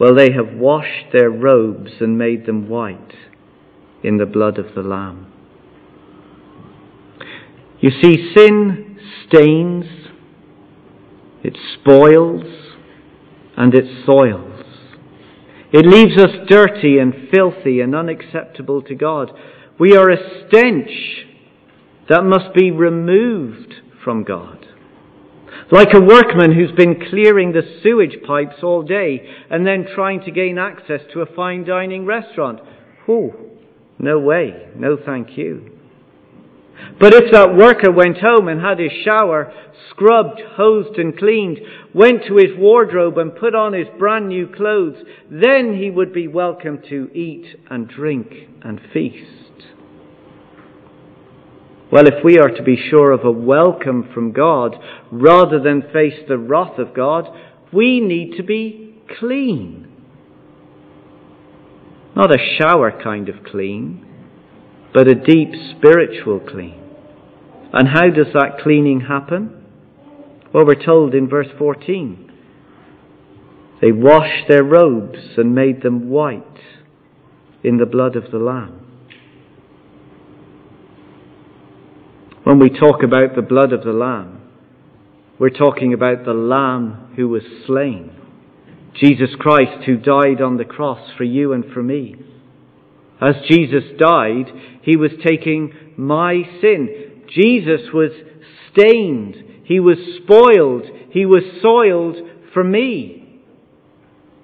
Well, 0.00 0.16
they 0.16 0.32
have 0.32 0.52
washed 0.52 1.12
their 1.12 1.30
robes 1.30 1.92
and 2.00 2.18
made 2.18 2.44
them 2.44 2.68
white 2.68 3.14
in 4.02 4.16
the 4.16 4.26
blood 4.26 4.58
of 4.58 4.74
the 4.74 4.82
Lamb. 4.82 5.32
You 7.78 7.90
see, 8.02 8.32
sin 8.36 8.98
stains, 9.28 9.84
it 11.44 11.56
spoils, 11.78 12.42
and 13.56 13.76
it 13.76 14.04
soils. 14.04 14.64
It 15.72 15.86
leaves 15.86 16.20
us 16.20 16.48
dirty 16.48 16.98
and 16.98 17.28
filthy 17.32 17.80
and 17.80 17.94
unacceptable 17.94 18.82
to 18.82 18.96
God. 18.96 19.30
We 19.78 19.96
are 19.96 20.10
a 20.10 20.48
stench 20.48 20.90
that 22.08 22.24
must 22.24 22.54
be 22.54 22.70
removed 22.70 23.74
from 24.02 24.24
God. 24.24 24.66
Like 25.70 25.94
a 25.94 26.00
workman 26.00 26.52
who's 26.54 26.72
been 26.72 27.00
clearing 27.08 27.52
the 27.52 27.62
sewage 27.82 28.16
pipes 28.26 28.62
all 28.62 28.82
day 28.82 29.26
and 29.50 29.66
then 29.66 29.86
trying 29.94 30.20
to 30.22 30.30
gain 30.30 30.58
access 30.58 31.00
to 31.12 31.20
a 31.20 31.34
fine 31.34 31.64
dining 31.64 32.04
restaurant. 32.04 32.60
Oh, 33.08 33.34
no 33.98 34.18
way. 34.18 34.68
No 34.76 34.98
thank 35.02 35.38
you. 35.38 35.70
But 37.00 37.14
if 37.14 37.32
that 37.32 37.56
worker 37.56 37.90
went 37.90 38.18
home 38.18 38.48
and 38.48 38.60
had 38.60 38.78
his 38.78 38.92
shower, 39.04 39.52
scrubbed, 39.90 40.40
hosed 40.56 40.98
and 40.98 41.16
cleaned, 41.16 41.60
went 41.94 42.24
to 42.26 42.36
his 42.36 42.56
wardrobe 42.58 43.16
and 43.16 43.34
put 43.34 43.54
on 43.54 43.72
his 43.72 43.86
brand 43.98 44.28
new 44.28 44.48
clothes, 44.48 44.96
then 45.30 45.76
he 45.78 45.90
would 45.90 46.12
be 46.12 46.28
welcome 46.28 46.82
to 46.88 47.10
eat 47.14 47.46
and 47.70 47.88
drink 47.88 48.32
and 48.62 48.80
feast. 48.92 49.43
Well, 51.94 52.08
if 52.08 52.24
we 52.24 52.38
are 52.38 52.48
to 52.48 52.62
be 52.64 52.76
sure 52.90 53.12
of 53.12 53.24
a 53.24 53.30
welcome 53.30 54.10
from 54.12 54.32
God 54.32 54.74
rather 55.12 55.60
than 55.60 55.92
face 55.92 56.24
the 56.26 56.36
wrath 56.36 56.76
of 56.80 56.92
God, 56.92 57.28
we 57.72 58.00
need 58.00 58.36
to 58.36 58.42
be 58.42 58.96
clean. 59.20 59.86
Not 62.16 62.34
a 62.34 62.58
shower 62.58 63.00
kind 63.00 63.28
of 63.28 63.44
clean, 63.44 64.04
but 64.92 65.06
a 65.06 65.14
deep 65.14 65.50
spiritual 65.76 66.40
clean. 66.40 66.82
And 67.72 67.86
how 67.86 68.10
does 68.10 68.32
that 68.32 68.58
cleaning 68.60 69.02
happen? 69.02 69.64
Well, 70.52 70.66
we're 70.66 70.84
told 70.84 71.14
in 71.14 71.28
verse 71.28 71.46
14 71.56 72.32
they 73.80 73.92
washed 73.92 74.48
their 74.48 74.64
robes 74.64 75.18
and 75.36 75.54
made 75.54 75.84
them 75.84 76.10
white 76.10 76.42
in 77.62 77.76
the 77.76 77.86
blood 77.86 78.16
of 78.16 78.32
the 78.32 78.38
Lamb. 78.38 78.83
When 82.54 82.70
we 82.70 82.78
talk 82.78 83.02
about 83.02 83.34
the 83.34 83.42
blood 83.42 83.72
of 83.72 83.82
the 83.82 83.90
Lamb, 83.90 84.40
we're 85.40 85.50
talking 85.50 85.92
about 85.92 86.24
the 86.24 86.34
Lamb 86.34 87.12
who 87.16 87.28
was 87.28 87.42
slain. 87.66 88.12
Jesus 88.94 89.30
Christ 89.40 89.82
who 89.86 89.96
died 89.96 90.40
on 90.40 90.56
the 90.56 90.64
cross 90.64 91.00
for 91.16 91.24
you 91.24 91.52
and 91.52 91.64
for 91.74 91.82
me. 91.82 92.14
As 93.20 93.34
Jesus 93.50 93.82
died, 93.98 94.52
he 94.82 94.96
was 94.96 95.10
taking 95.26 95.74
my 95.96 96.44
sin. 96.60 97.24
Jesus 97.28 97.90
was 97.92 98.12
stained. 98.70 99.34
He 99.64 99.80
was 99.80 99.98
spoiled. 100.22 100.84
He 101.10 101.26
was 101.26 101.42
soiled 101.60 102.18
for 102.52 102.62
me. 102.62 103.42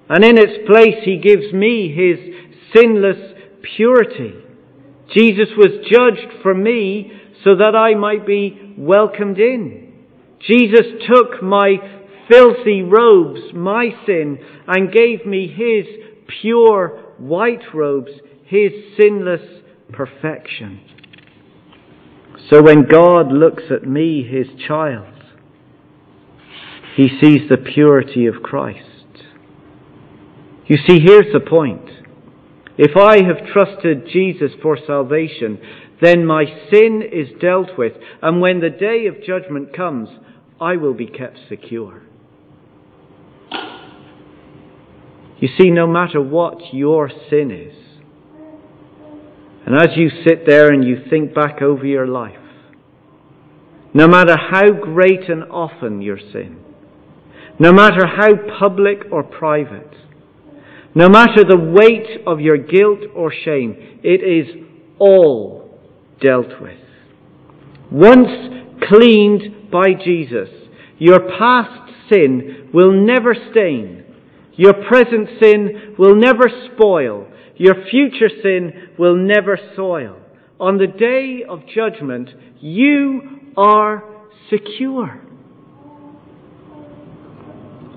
And 0.08 0.24
in 0.24 0.36
its 0.36 0.66
place, 0.66 1.04
he 1.04 1.18
gives 1.18 1.52
me 1.52 1.94
his 1.94 2.18
sinless 2.74 3.36
purity. 3.76 4.34
Jesus 5.14 5.50
was 5.56 5.86
judged 5.88 6.42
for 6.42 6.54
me 6.54 7.12
so 7.44 7.56
that 7.56 7.74
I 7.74 7.94
might 7.94 8.26
be 8.26 8.74
welcomed 8.76 9.38
in. 9.38 9.92
Jesus 10.46 10.86
took 11.08 11.42
my 11.42 11.76
filthy 12.30 12.82
robes, 12.82 13.40
my 13.54 13.90
sin, 14.06 14.38
and 14.66 14.92
gave 14.92 15.26
me 15.26 15.48
his 15.48 15.86
pure 16.40 17.14
white 17.18 17.74
robes, 17.74 18.10
his 18.44 18.72
sinless 18.98 19.42
perfection. 19.92 20.80
So 22.50 22.62
when 22.62 22.86
God 22.88 23.32
looks 23.32 23.64
at 23.70 23.86
me, 23.86 24.24
his 24.24 24.46
child, 24.66 25.14
he 26.96 27.08
sees 27.20 27.48
the 27.48 27.56
purity 27.56 28.26
of 28.26 28.42
Christ. 28.42 28.86
You 30.66 30.76
see, 30.86 31.00
here's 31.00 31.32
the 31.32 31.40
point. 31.40 31.88
If 32.78 32.96
I 32.96 33.22
have 33.22 33.52
trusted 33.52 34.08
Jesus 34.12 34.52
for 34.62 34.78
salvation, 34.86 35.58
then 36.00 36.24
my 36.24 36.44
sin 36.70 37.02
is 37.02 37.28
dealt 37.40 37.76
with, 37.76 37.92
and 38.22 38.40
when 38.40 38.60
the 38.60 38.70
day 38.70 39.06
of 39.06 39.22
judgment 39.22 39.76
comes, 39.76 40.08
I 40.60 40.76
will 40.76 40.94
be 40.94 41.06
kept 41.06 41.38
secure. 41.48 42.02
You 45.38 45.48
see, 45.58 45.70
no 45.70 45.86
matter 45.86 46.20
what 46.20 46.58
your 46.72 47.10
sin 47.30 47.50
is, 47.50 47.76
and 49.66 49.74
as 49.76 49.96
you 49.96 50.10
sit 50.26 50.46
there 50.46 50.72
and 50.72 50.84
you 50.84 51.04
think 51.08 51.34
back 51.34 51.62
over 51.62 51.86
your 51.86 52.06
life, 52.06 52.36
no 53.92 54.06
matter 54.06 54.36
how 54.36 54.70
great 54.72 55.28
and 55.28 55.44
often 55.44 56.02
your 56.02 56.18
sin, 56.18 56.62
no 57.58 57.72
matter 57.72 58.06
how 58.06 58.28
public 58.58 59.00
or 59.10 59.22
private, 59.22 59.94
no 60.94 61.08
matter 61.08 61.44
the 61.44 61.58
weight 61.58 62.22
of 62.26 62.40
your 62.40 62.56
guilt 62.56 63.00
or 63.14 63.32
shame, 63.32 64.00
it 64.02 64.22
is 64.22 64.66
all 64.98 65.69
dealt 66.20 66.60
with. 66.60 66.78
Once 67.90 68.28
cleaned 68.88 69.70
by 69.70 69.92
Jesus, 70.04 70.48
your 70.98 71.20
past 71.38 71.90
sin 72.10 72.70
will 72.72 72.92
never 72.92 73.34
stain. 73.50 74.04
Your 74.54 74.74
present 74.74 75.28
sin 75.40 75.94
will 75.98 76.14
never 76.14 76.48
spoil. 76.72 77.26
Your 77.56 77.74
future 77.90 78.30
sin 78.42 78.90
will 78.98 79.16
never 79.16 79.58
soil. 79.74 80.16
On 80.58 80.76
the 80.76 80.86
day 80.86 81.42
of 81.48 81.60
judgment, 81.74 82.28
you 82.60 83.22
are 83.56 84.04
secure. 84.50 85.22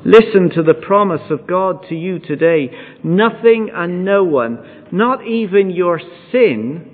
Listen 0.05 0.49
to 0.55 0.63
the 0.63 0.73
promise 0.73 1.29
of 1.29 1.47
God 1.47 1.85
to 1.87 1.95
you 1.95 2.19
today. 2.19 2.69
Nothing 3.03 3.69
and 3.73 4.03
no 4.03 4.23
one, 4.23 4.87
not 4.91 5.25
even 5.25 5.69
your 5.69 5.99
sin, 6.31 6.92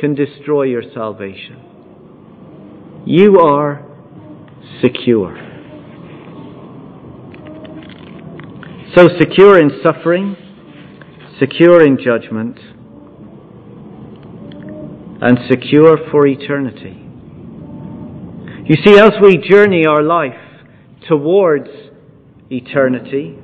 can 0.00 0.14
destroy 0.14 0.62
your 0.62 0.82
salvation. 0.94 3.02
You 3.06 3.40
are 3.40 3.84
secure. 4.80 5.36
So 8.96 9.08
secure 9.20 9.60
in 9.60 9.70
suffering, 9.84 10.36
secure 11.38 11.84
in 11.84 11.98
judgment, 12.02 12.58
and 15.22 15.38
secure 15.48 15.98
for 16.10 16.26
eternity. 16.26 16.96
You 18.66 18.76
see, 18.84 18.98
as 18.98 19.12
we 19.22 19.36
journey 19.36 19.86
our 19.86 20.02
life 20.02 20.34
towards 21.08 21.68
eternity, 22.50 23.38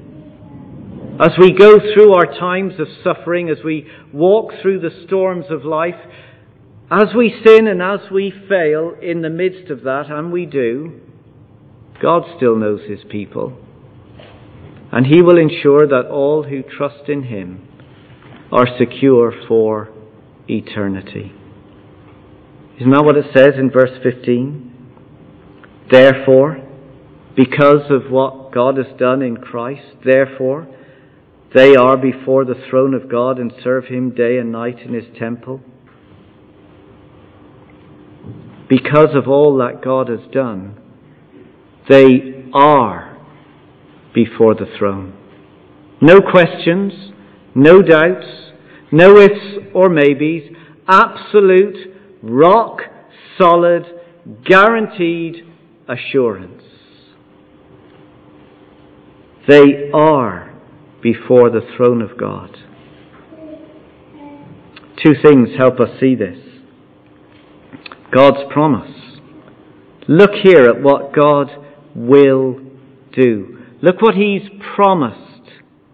as 1.21 1.31
we 1.39 1.53
go 1.53 1.79
through 1.95 2.15
our 2.15 2.27
times 2.27 2.75
of 2.79 2.89
suffering, 3.03 3.49
as 3.49 3.59
we 3.65 3.87
walk 4.13 4.53
through 4.63 4.81
the 4.81 4.91
storms 5.07 5.47
of 5.51 5.65
life, 5.65 5.95
as 6.91 7.09
we 7.17 7.35
sin 7.45 7.67
and 7.67 7.83
as 7.83 8.11
we 8.13 8.33
fail 8.49 8.95
in 9.03 9.23
the 9.23 9.31
midst 9.31 9.71
of 9.71 9.83
that, 9.83 10.05
and 10.09 10.31
we 10.31 10.47
do, 10.47 11.01
God 12.01 12.23
still 12.37 12.57
knows 12.57 12.81
His 12.89 13.01
people. 13.11 13.57
And 14.93 15.07
He 15.07 15.21
will 15.21 15.37
ensure 15.37 15.89
that 15.89 16.09
all 16.09 16.45
who 16.45 16.63
trust 16.63 17.09
in 17.09 17.25
Him 17.25 17.67
are 18.53 18.69
secure 18.79 19.33
for 19.49 19.89
eternity. 20.49 21.33
Isn't 22.79 22.93
that 22.93 23.05
what 23.05 23.17
it 23.17 23.27
says 23.35 23.55
in 23.59 23.71
verse 23.71 23.99
15? 24.05 24.73
Therefore, 25.91 26.63
because 27.35 27.91
of 27.91 28.13
what 28.13 28.53
God 28.53 28.77
has 28.77 28.97
done 28.97 29.23
in 29.23 29.39
Christ, 29.39 29.97
therefore, 30.05 30.69
they 31.53 31.75
are 31.75 31.97
before 31.97 32.45
the 32.45 32.63
throne 32.71 32.95
of 32.95 33.11
God 33.11 33.41
and 33.41 33.53
serve 33.65 33.87
Him 33.87 34.11
day 34.11 34.39
and 34.39 34.53
night 34.53 34.79
in 34.81 34.95
His 34.95 35.07
temple 35.19 35.61
because 38.69 39.15
of 39.15 39.29
all 39.29 39.57
that 39.59 39.83
God 39.83 40.09
has 40.09 40.21
done, 40.33 40.81
they 41.89 42.45
are 42.53 43.17
before 44.15 44.55
the 44.55 44.67
throne. 44.79 45.15
No 46.01 46.21
questions, 46.21 46.93
no 47.55 47.83
doubts, 47.83 48.27
no 48.91 49.19
ifs 49.19 49.71
or 49.75 49.89
maybes, 49.89 50.45
absolute, 50.89 51.95
rock 52.23 52.81
solid, 53.39 53.85
guaranteed 54.45 55.45
assurance. 55.89 56.63
They 59.49 59.91
are 59.95 60.53
before 61.03 61.51
the 61.51 61.61
throne 61.77 62.03
of 62.03 62.19
God. 62.19 62.57
Two 65.05 65.13
things 65.23 65.51
help 65.57 65.79
us 65.79 65.91
see 66.01 66.15
this. 66.15 66.39
God's 68.13 68.53
promise. 68.53 68.91
Look 70.09 70.31
here 70.43 70.65
at 70.65 70.83
what 70.83 71.15
God 71.15 71.49
will 71.95 72.61
do. 73.13 73.59
Look 73.83 74.01
what 74.01 74.15
He's 74.15 74.43
promised 74.75 75.51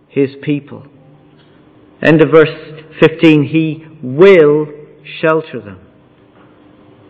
His 0.08 0.30
people. 0.42 0.86
End 2.02 2.22
of 2.22 2.30
verse 2.30 2.48
15, 3.00 3.44
He 3.44 3.84
will 4.02 4.66
shelter 5.20 5.60
them. 5.60 5.80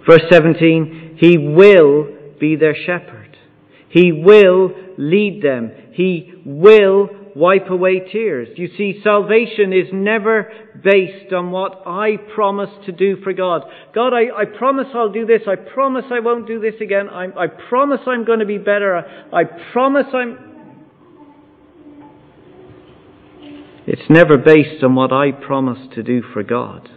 Verse 0.08 0.22
17, 0.30 1.18
He 1.18 1.38
will 1.38 2.08
be 2.38 2.56
their 2.56 2.74
shepherd. 2.74 3.36
He 3.88 4.12
will 4.12 4.72
lead 4.98 5.42
them. 5.42 5.70
He 5.92 6.32
will 6.44 7.08
wipe 7.34 7.70
away 7.70 8.00
tears. 8.00 8.48
You 8.56 8.68
see, 8.76 9.00
salvation 9.02 9.72
is 9.72 9.88
never 9.92 10.50
based 10.82 11.32
on 11.32 11.50
what 11.50 11.82
I 11.86 12.16
promise 12.34 12.70
to 12.86 12.92
do 12.92 13.16
for 13.22 13.32
God. 13.32 13.62
God, 13.94 14.12
I, 14.12 14.42
I 14.42 14.44
promise 14.44 14.86
I'll 14.94 15.12
do 15.12 15.26
this. 15.26 15.42
I 15.46 15.56
promise 15.56 16.04
I 16.10 16.20
won't 16.20 16.46
do 16.46 16.60
this 16.60 16.74
again. 16.80 17.08
I, 17.08 17.26
I 17.36 17.46
promise 17.46 18.00
I'm 18.06 18.24
going 18.24 18.40
to 18.40 18.46
be 18.46 18.58
better. 18.58 18.96
I, 18.96 19.40
I 19.40 19.44
promise 19.72 20.06
I'm. 20.12 20.50
It's 23.86 24.08
never 24.08 24.38
based 24.38 24.82
on 24.84 24.94
what 24.94 25.12
I 25.12 25.32
promise 25.32 25.88
to 25.94 26.02
do 26.02 26.22
for 26.32 26.42
God. 26.42 26.88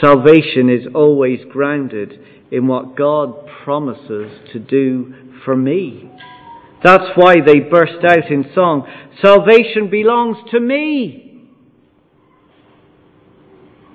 Salvation 0.00 0.68
is 0.68 0.86
always 0.94 1.40
grounded 1.50 2.20
in 2.50 2.66
what 2.66 2.96
God 2.96 3.34
promises 3.64 4.30
to 4.52 4.58
do 4.58 5.14
for 5.44 5.56
me. 5.56 6.10
That's 6.82 7.10
why 7.16 7.36
they 7.44 7.60
burst 7.60 8.04
out 8.04 8.30
in 8.30 8.50
song 8.54 8.86
Salvation 9.22 9.88
belongs 9.90 10.36
to 10.50 10.60
me. 10.60 11.48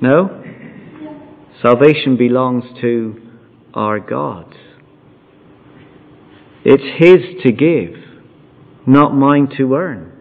No? 0.01 0.43
Salvation 1.61 2.17
belongs 2.17 2.63
to 2.81 3.21
our 3.73 3.99
God. 3.99 4.55
It's 6.65 6.83
His 6.97 7.43
to 7.43 7.51
give, 7.51 7.95
not 8.87 9.13
mine 9.13 9.49
to 9.57 9.75
earn. 9.75 10.11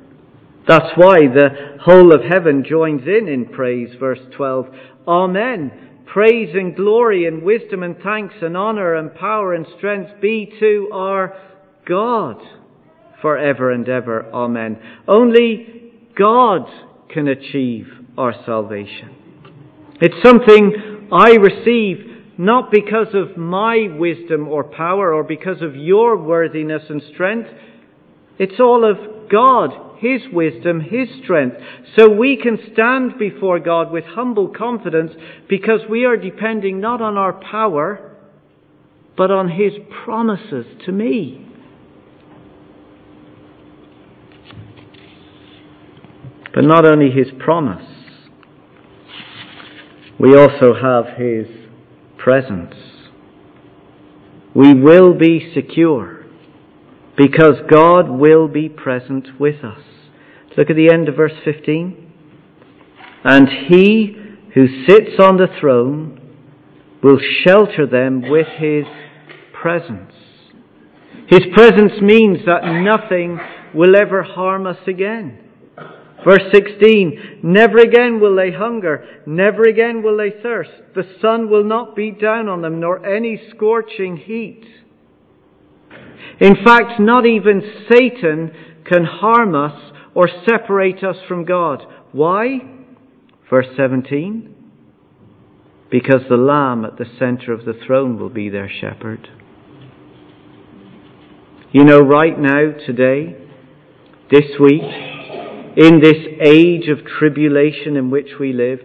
That's 0.69 0.93
why 0.97 1.21
the 1.21 1.79
whole 1.83 2.15
of 2.15 2.23
heaven 2.23 2.65
joins 2.69 3.03
in 3.07 3.27
in 3.29 3.47
praise, 3.47 3.95
verse 3.99 4.21
12. 4.37 4.67
Amen. 5.09 5.73
Praise 6.07 6.55
and 6.55 6.77
glory 6.77 7.27
and 7.27 7.43
wisdom 7.43 7.83
and 7.83 7.97
thanks 8.03 8.35
and 8.43 8.57
honor 8.57 8.97
and 8.97 9.15
power 9.15 9.55
and 9.55 9.67
strength 9.79 10.21
be 10.21 10.53
to 10.61 10.91
our 10.93 11.35
God 11.87 12.41
forever 13.21 13.71
and 13.71 13.89
ever. 13.89 14.31
Amen. 14.33 14.79
Only 15.07 15.93
God 16.17 16.67
can 17.09 17.29
achieve 17.29 17.87
our 18.17 18.35
salvation. 18.45 19.17
It's 20.01 20.23
something 20.23 21.09
I 21.13 21.33
receive 21.33 22.07
not 22.39 22.71
because 22.71 23.09
of 23.13 23.37
my 23.37 23.89
wisdom 23.99 24.49
or 24.49 24.65
power 24.65 25.13
or 25.13 25.23
because 25.23 25.61
of 25.61 25.77
your 25.77 26.17
worthiness 26.17 26.83
and 26.89 27.03
strength. 27.13 27.51
It's 28.39 28.59
all 28.59 28.89
of 28.89 29.29
God, 29.31 29.99
His 29.99 30.23
wisdom, 30.33 30.81
His 30.81 31.09
strength. 31.23 31.57
So 31.99 32.09
we 32.09 32.39
can 32.43 32.59
stand 32.73 33.19
before 33.19 33.61
God 33.61 33.93
with 33.93 34.05
humble 34.05 34.49
confidence 34.49 35.13
because 35.51 35.81
we 35.91 36.07
are 36.07 36.17
depending 36.17 36.81
not 36.81 37.03
on 37.03 37.19
our 37.19 37.35
power, 37.35 38.17
but 39.19 39.31
on 39.31 39.51
His 39.51 39.73
promises 40.05 40.65
to 40.87 40.93
me. 40.93 41.50
But 46.55 46.65
not 46.65 46.85
only 46.85 47.11
his 47.11 47.29
promise, 47.39 47.87
we 50.19 50.37
also 50.37 50.75
have 50.75 51.17
his 51.17 51.47
presence. 52.19 52.75
We 54.55 54.75
will 54.75 55.15
be 55.15 55.53
secure 55.55 56.27
because 57.17 57.55
God 57.71 58.09
will 58.09 58.49
be 58.49 58.69
present 58.69 59.29
with 59.39 59.65
us. 59.65 59.83
Look 60.57 60.71
at 60.71 60.77
the 60.77 60.91
end 60.93 61.09
of 61.09 61.17
verse 61.17 61.33
15. 61.45 62.13
And 63.25 63.49
he 63.69 64.17
who 64.55 64.85
sits 64.87 65.21
on 65.21 65.37
the 65.37 65.47
throne 65.61 66.21
will 67.03 67.19
shelter 67.47 67.87
them 67.87 68.29
with 68.29 68.47
his 68.59 68.85
presence. 69.53 70.13
His 71.29 71.41
presence 71.55 71.93
means 72.03 72.39
that 72.47 72.65
nothing 72.65 73.39
will 73.75 73.97
ever 73.97 74.23
harm 74.23 74.67
us 74.67 74.79
again. 74.87 75.39
Verse 76.25 76.43
16, 76.53 77.41
never 77.43 77.79
again 77.79 78.21
will 78.21 78.37
they 78.37 78.53
hunger, 78.53 79.23
never 79.27 79.63
again 79.63 80.03
will 80.03 80.19
they 80.19 80.31
thirst. 80.43 80.71
The 80.95 81.05
sun 81.23 81.49
will 81.49 81.65
not 81.65 81.97
beat 81.97 82.21
down 82.21 82.49
on 82.49 82.61
them, 82.61 82.79
nor 82.79 83.05
any 83.07 83.41
scorching 83.55 84.19
heat. 84.19 84.65
In 86.39 86.57
fact, 86.63 87.01
not 87.01 87.25
even 87.25 87.63
Satan 87.91 88.51
can 88.85 89.05
harm 89.05 89.55
us 89.55 89.93
or 90.15 90.29
separate 90.47 91.03
us 91.03 91.17
from 91.27 91.45
God. 91.45 91.83
Why? 92.13 92.59
Verse 93.49 93.69
17, 93.77 94.55
because 95.91 96.23
the 96.29 96.37
Lamb 96.37 96.85
at 96.85 96.99
the 96.99 97.07
center 97.19 97.53
of 97.53 97.65
the 97.65 97.75
throne 97.87 98.19
will 98.19 98.29
be 98.29 98.49
their 98.49 98.71
shepherd. 98.71 99.29
You 101.73 101.85
know, 101.85 102.01
right 102.01 102.39
now, 102.39 102.73
today, 102.87 103.40
this 104.31 104.59
week, 104.61 104.83
in 105.77 106.01
this 106.01 106.19
age 106.41 106.89
of 106.89 107.05
tribulation 107.19 107.97
in 107.97 108.11
which 108.11 108.31
we 108.39 108.53
live, 108.53 108.81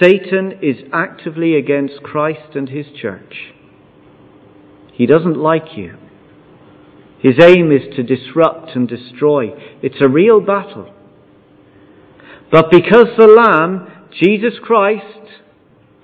Satan 0.00 0.58
is 0.62 0.76
actively 0.92 1.56
against 1.56 2.02
Christ 2.02 2.54
and 2.54 2.68
his 2.68 2.86
church. 3.00 3.52
He 4.92 5.06
doesn't 5.06 5.36
like 5.36 5.76
you. 5.76 5.96
His 7.18 7.34
aim 7.42 7.72
is 7.72 7.94
to 7.96 8.02
disrupt 8.02 8.76
and 8.76 8.86
destroy. 8.86 9.50
It's 9.82 10.00
a 10.00 10.08
real 10.08 10.40
battle. 10.40 10.92
But 12.52 12.70
because 12.70 13.06
the 13.16 13.26
Lamb, 13.26 13.88
Jesus 14.22 14.54
Christ, 14.62 15.42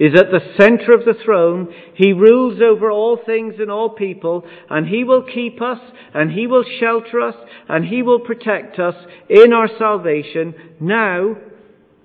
is 0.01 0.19
at 0.19 0.31
the 0.31 0.41
center 0.59 0.93
of 0.95 1.05
the 1.05 1.15
throne. 1.23 1.69
He 1.95 2.15
rules 2.15 2.59
over 2.61 2.91
all 2.91 3.19
things 3.25 3.55
and 3.59 3.71
all 3.71 3.91
people, 3.91 4.45
and 4.71 4.89
He 4.89 5.05
will 5.05 5.23
keep 5.23 5.61
us, 5.61 5.79
and 6.15 6.33
He 6.33 6.47
will 6.47 6.65
shelter 6.81 7.21
us, 7.21 7.35
and 7.69 7.85
He 7.85 8.03
will 8.03 8.21
protect 8.21 8.79
us 8.79 8.95
in 9.29 9.53
our 9.53 9.69
salvation 9.79 10.55
now 10.81 11.37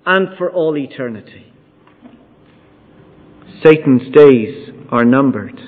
and 0.04 0.28
for 0.36 0.52
all 0.52 0.76
eternity. 0.76 1.52
Satan's 3.64 4.14
days 4.14 4.68
are 4.92 5.04
numbered. 5.04 5.58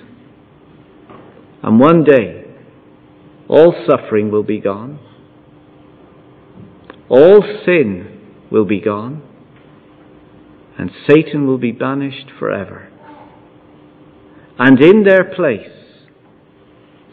And 1.62 1.81
one 1.81 2.05
day, 2.05 2.45
all 3.49 3.74
suffering 3.89 4.31
will 4.31 4.43
be 4.43 4.61
gone. 4.61 5.01
All 7.09 7.43
sin 7.64 8.47
will 8.51 8.66
be 8.66 8.81
gone 8.81 9.28
and 10.79 10.91
Satan 11.09 11.47
will 11.47 11.59
be 11.59 11.72
banished 11.72 12.31
forever. 12.39 12.89
And 14.59 14.81
in 14.81 15.03
their 15.03 15.24
place, 15.24 15.68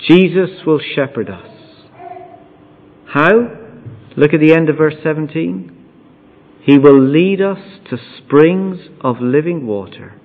Jesus 0.08 0.50
will 0.66 0.80
shepherd 0.80 1.30
us. 1.30 1.50
How? 3.08 3.32
Look 4.16 4.34
at 4.34 4.40
the 4.40 4.54
end 4.54 4.70
of 4.70 4.78
verse 4.78 4.96
17. 5.04 5.72
He 6.62 6.78
will 6.78 7.00
lead 7.00 7.42
us 7.42 7.60
to 7.90 7.98
springs 8.18 8.80
of 9.02 9.18
living 9.20 9.66
water, 9.66 10.20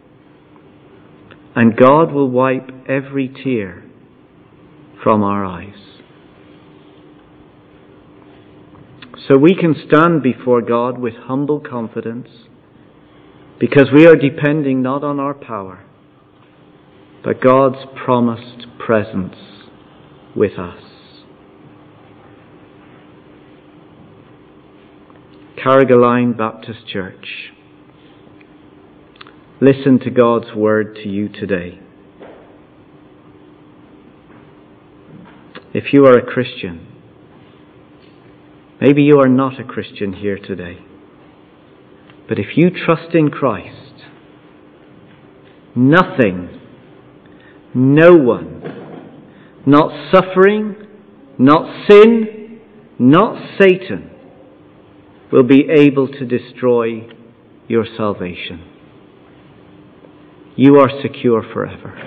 and 1.54 1.76
God 1.76 2.12
will 2.12 2.30
wipe 2.30 2.70
every 2.88 3.28
tear 3.28 3.84
from 5.02 5.22
our 5.22 5.44
eyes. 5.44 5.74
So 9.28 9.36
we 9.36 9.54
can 9.54 9.74
stand 9.86 10.22
before 10.22 10.62
God 10.62 10.98
with 10.98 11.14
humble 11.14 11.60
confidence 11.60 12.28
because 13.60 13.90
we 13.94 14.06
are 14.06 14.16
depending 14.16 14.80
not 14.80 15.04
on 15.04 15.20
our 15.20 15.34
power, 15.34 15.84
but 17.22 17.42
God's 17.42 17.76
promised 17.94 18.66
presence 18.78 19.36
with 20.34 20.58
us. 20.58 20.82
Carrigaline 25.62 26.34
Baptist 26.38 26.88
Church, 26.88 27.52
listen 29.60 29.98
to 30.00 30.10
God's 30.10 30.54
word 30.56 30.94
to 31.02 31.08
you 31.10 31.28
today. 31.28 31.78
If 35.74 35.92
you 35.92 36.06
are 36.06 36.16
a 36.16 36.24
Christian, 36.24 36.88
maybe 38.80 39.02
you 39.02 39.20
are 39.20 39.28
not 39.28 39.60
a 39.60 39.64
Christian 39.64 40.14
here 40.14 40.38
today. 40.38 40.78
But 42.30 42.38
if 42.38 42.56
you 42.56 42.70
trust 42.70 43.12
in 43.12 43.28
Christ, 43.28 44.04
nothing, 45.74 46.60
no 47.74 48.14
one, 48.14 48.62
not 49.66 50.12
suffering, 50.14 50.76
not 51.40 51.88
sin, 51.90 52.60
not 53.00 53.36
Satan, 53.60 54.12
will 55.32 55.42
be 55.42 55.66
able 55.76 56.06
to 56.06 56.24
destroy 56.24 57.08
your 57.66 57.84
salvation. 57.96 58.64
You 60.54 60.76
are 60.76 61.02
secure 61.02 61.42
forever. 61.52 61.98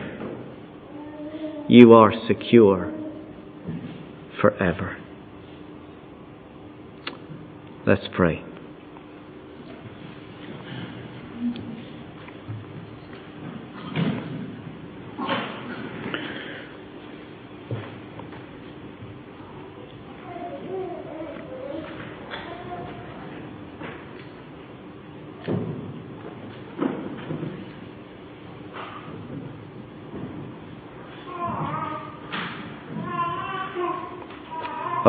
You 1.67 1.91
are 1.91 2.13
secure 2.29 2.93
forever. 4.39 4.95
Let's 7.85 8.07
pray. 8.15 8.52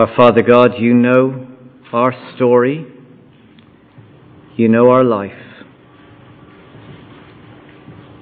Our 0.05 0.15
Father 0.17 0.43
God, 0.43 0.73
you 0.79 0.93
know 0.93 1.49
our 1.91 2.13
story. 2.37 2.87
You 4.55 4.69
know 4.69 4.91
our 4.91 5.03
life. 5.03 5.33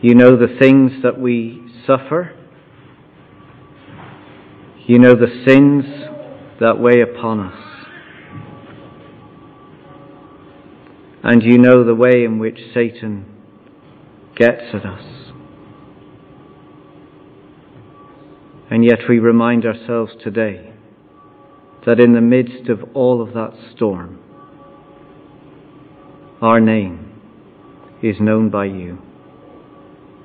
You 0.00 0.14
know 0.14 0.36
the 0.36 0.56
things 0.60 0.92
that 1.02 1.18
we 1.18 1.60
suffer. 1.84 2.38
You 4.86 5.00
know 5.00 5.14
the 5.14 5.42
sins 5.44 5.84
that 6.60 6.78
weigh 6.78 7.00
upon 7.00 7.40
us. 7.40 7.58
And 11.24 11.42
you 11.42 11.58
know 11.58 11.82
the 11.82 11.96
way 11.96 12.22
in 12.22 12.38
which 12.38 12.60
Satan 12.72 13.26
gets 14.36 14.72
at 14.72 14.86
us. 14.86 15.32
And 18.70 18.84
yet 18.84 19.00
we 19.08 19.18
remind 19.18 19.66
ourselves 19.66 20.12
today 20.22 20.71
that 21.86 22.00
in 22.00 22.12
the 22.12 22.20
midst 22.20 22.68
of 22.68 22.80
all 22.94 23.20
of 23.20 23.34
that 23.34 23.52
storm, 23.74 24.18
our 26.40 26.60
name 26.60 27.12
is 28.02 28.16
known 28.20 28.50
by 28.50 28.64
you. 28.64 28.98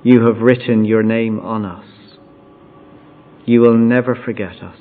You 0.03 0.25
have 0.25 0.41
written 0.41 0.85
your 0.85 1.03
name 1.03 1.39
on 1.39 1.65
us. 1.65 1.85
You 3.45 3.61
will 3.61 3.77
never 3.77 4.15
forget 4.15 4.63
us. 4.63 4.79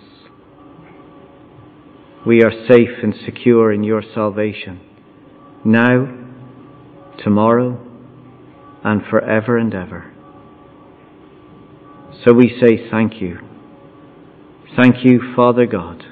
We 2.27 2.43
are 2.43 2.67
safe 2.69 3.03
and 3.03 3.15
secure 3.25 3.73
in 3.73 3.85
your 3.85 4.03
salvation, 4.15 4.81
now, 5.65 6.09
tomorrow, 7.23 7.81
and 8.83 9.03
forever 9.09 9.59
and 9.59 9.75
ever. 9.75 10.13
So 12.25 12.33
we 12.33 12.59
say 12.61 12.89
thank 12.91 13.21
you. 13.21 13.39
Thank 14.77 15.05
you, 15.05 15.35
Father 15.37 15.67
God. 15.67 16.03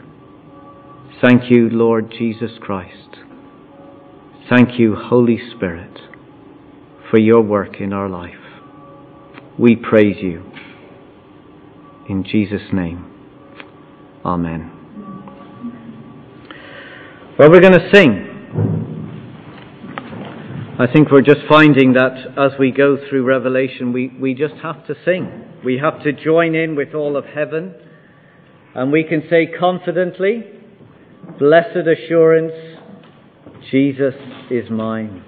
Thank 1.27 1.51
you, 1.51 1.70
Lord 1.70 2.11
Jesus 2.11 2.51
Christ. 2.61 3.16
Thank 4.51 4.79
you, 4.79 4.95
Holy 4.95 5.39
Spirit, 5.57 5.99
for 7.11 7.18
your 7.18 7.41
work 7.41 7.81
in 7.81 7.95
our 7.95 8.11
life. 8.11 8.35
We 9.59 9.75
praise 9.75 10.18
you. 10.20 10.45
In 12.11 12.25
Jesus' 12.31 12.75
name, 12.75 13.11
Amen. 14.22 14.70
Well, 17.39 17.51
we're 17.51 17.62
going 17.62 17.72
to 17.72 17.91
sing. 17.91 18.31
I 20.79 20.87
think 20.93 21.11
we're 21.11 21.22
just 21.22 21.41
finding 21.49 21.95
that 21.95 22.35
as 22.37 22.53
we 22.59 22.70
go 22.70 22.99
through 23.09 23.25
Revelation, 23.25 23.95
we, 23.95 24.14
we 24.20 24.35
just 24.35 24.57
have 24.62 24.87
to 24.89 24.95
sing. 25.07 25.43
We 25.64 25.79
have 25.79 26.03
to 26.03 26.12
join 26.12 26.55
in 26.55 26.77
with 26.77 26.93
all 26.93 27.16
of 27.16 27.25
heaven, 27.25 27.77
and 28.75 28.93
we 28.93 29.05
can 29.05 29.22
say 29.31 29.47
confidently, 29.47 30.51
Blessed 31.39 31.89
assurance, 31.89 32.53
Jesus 33.70 34.14
is 34.51 34.70
mine. 34.70 35.22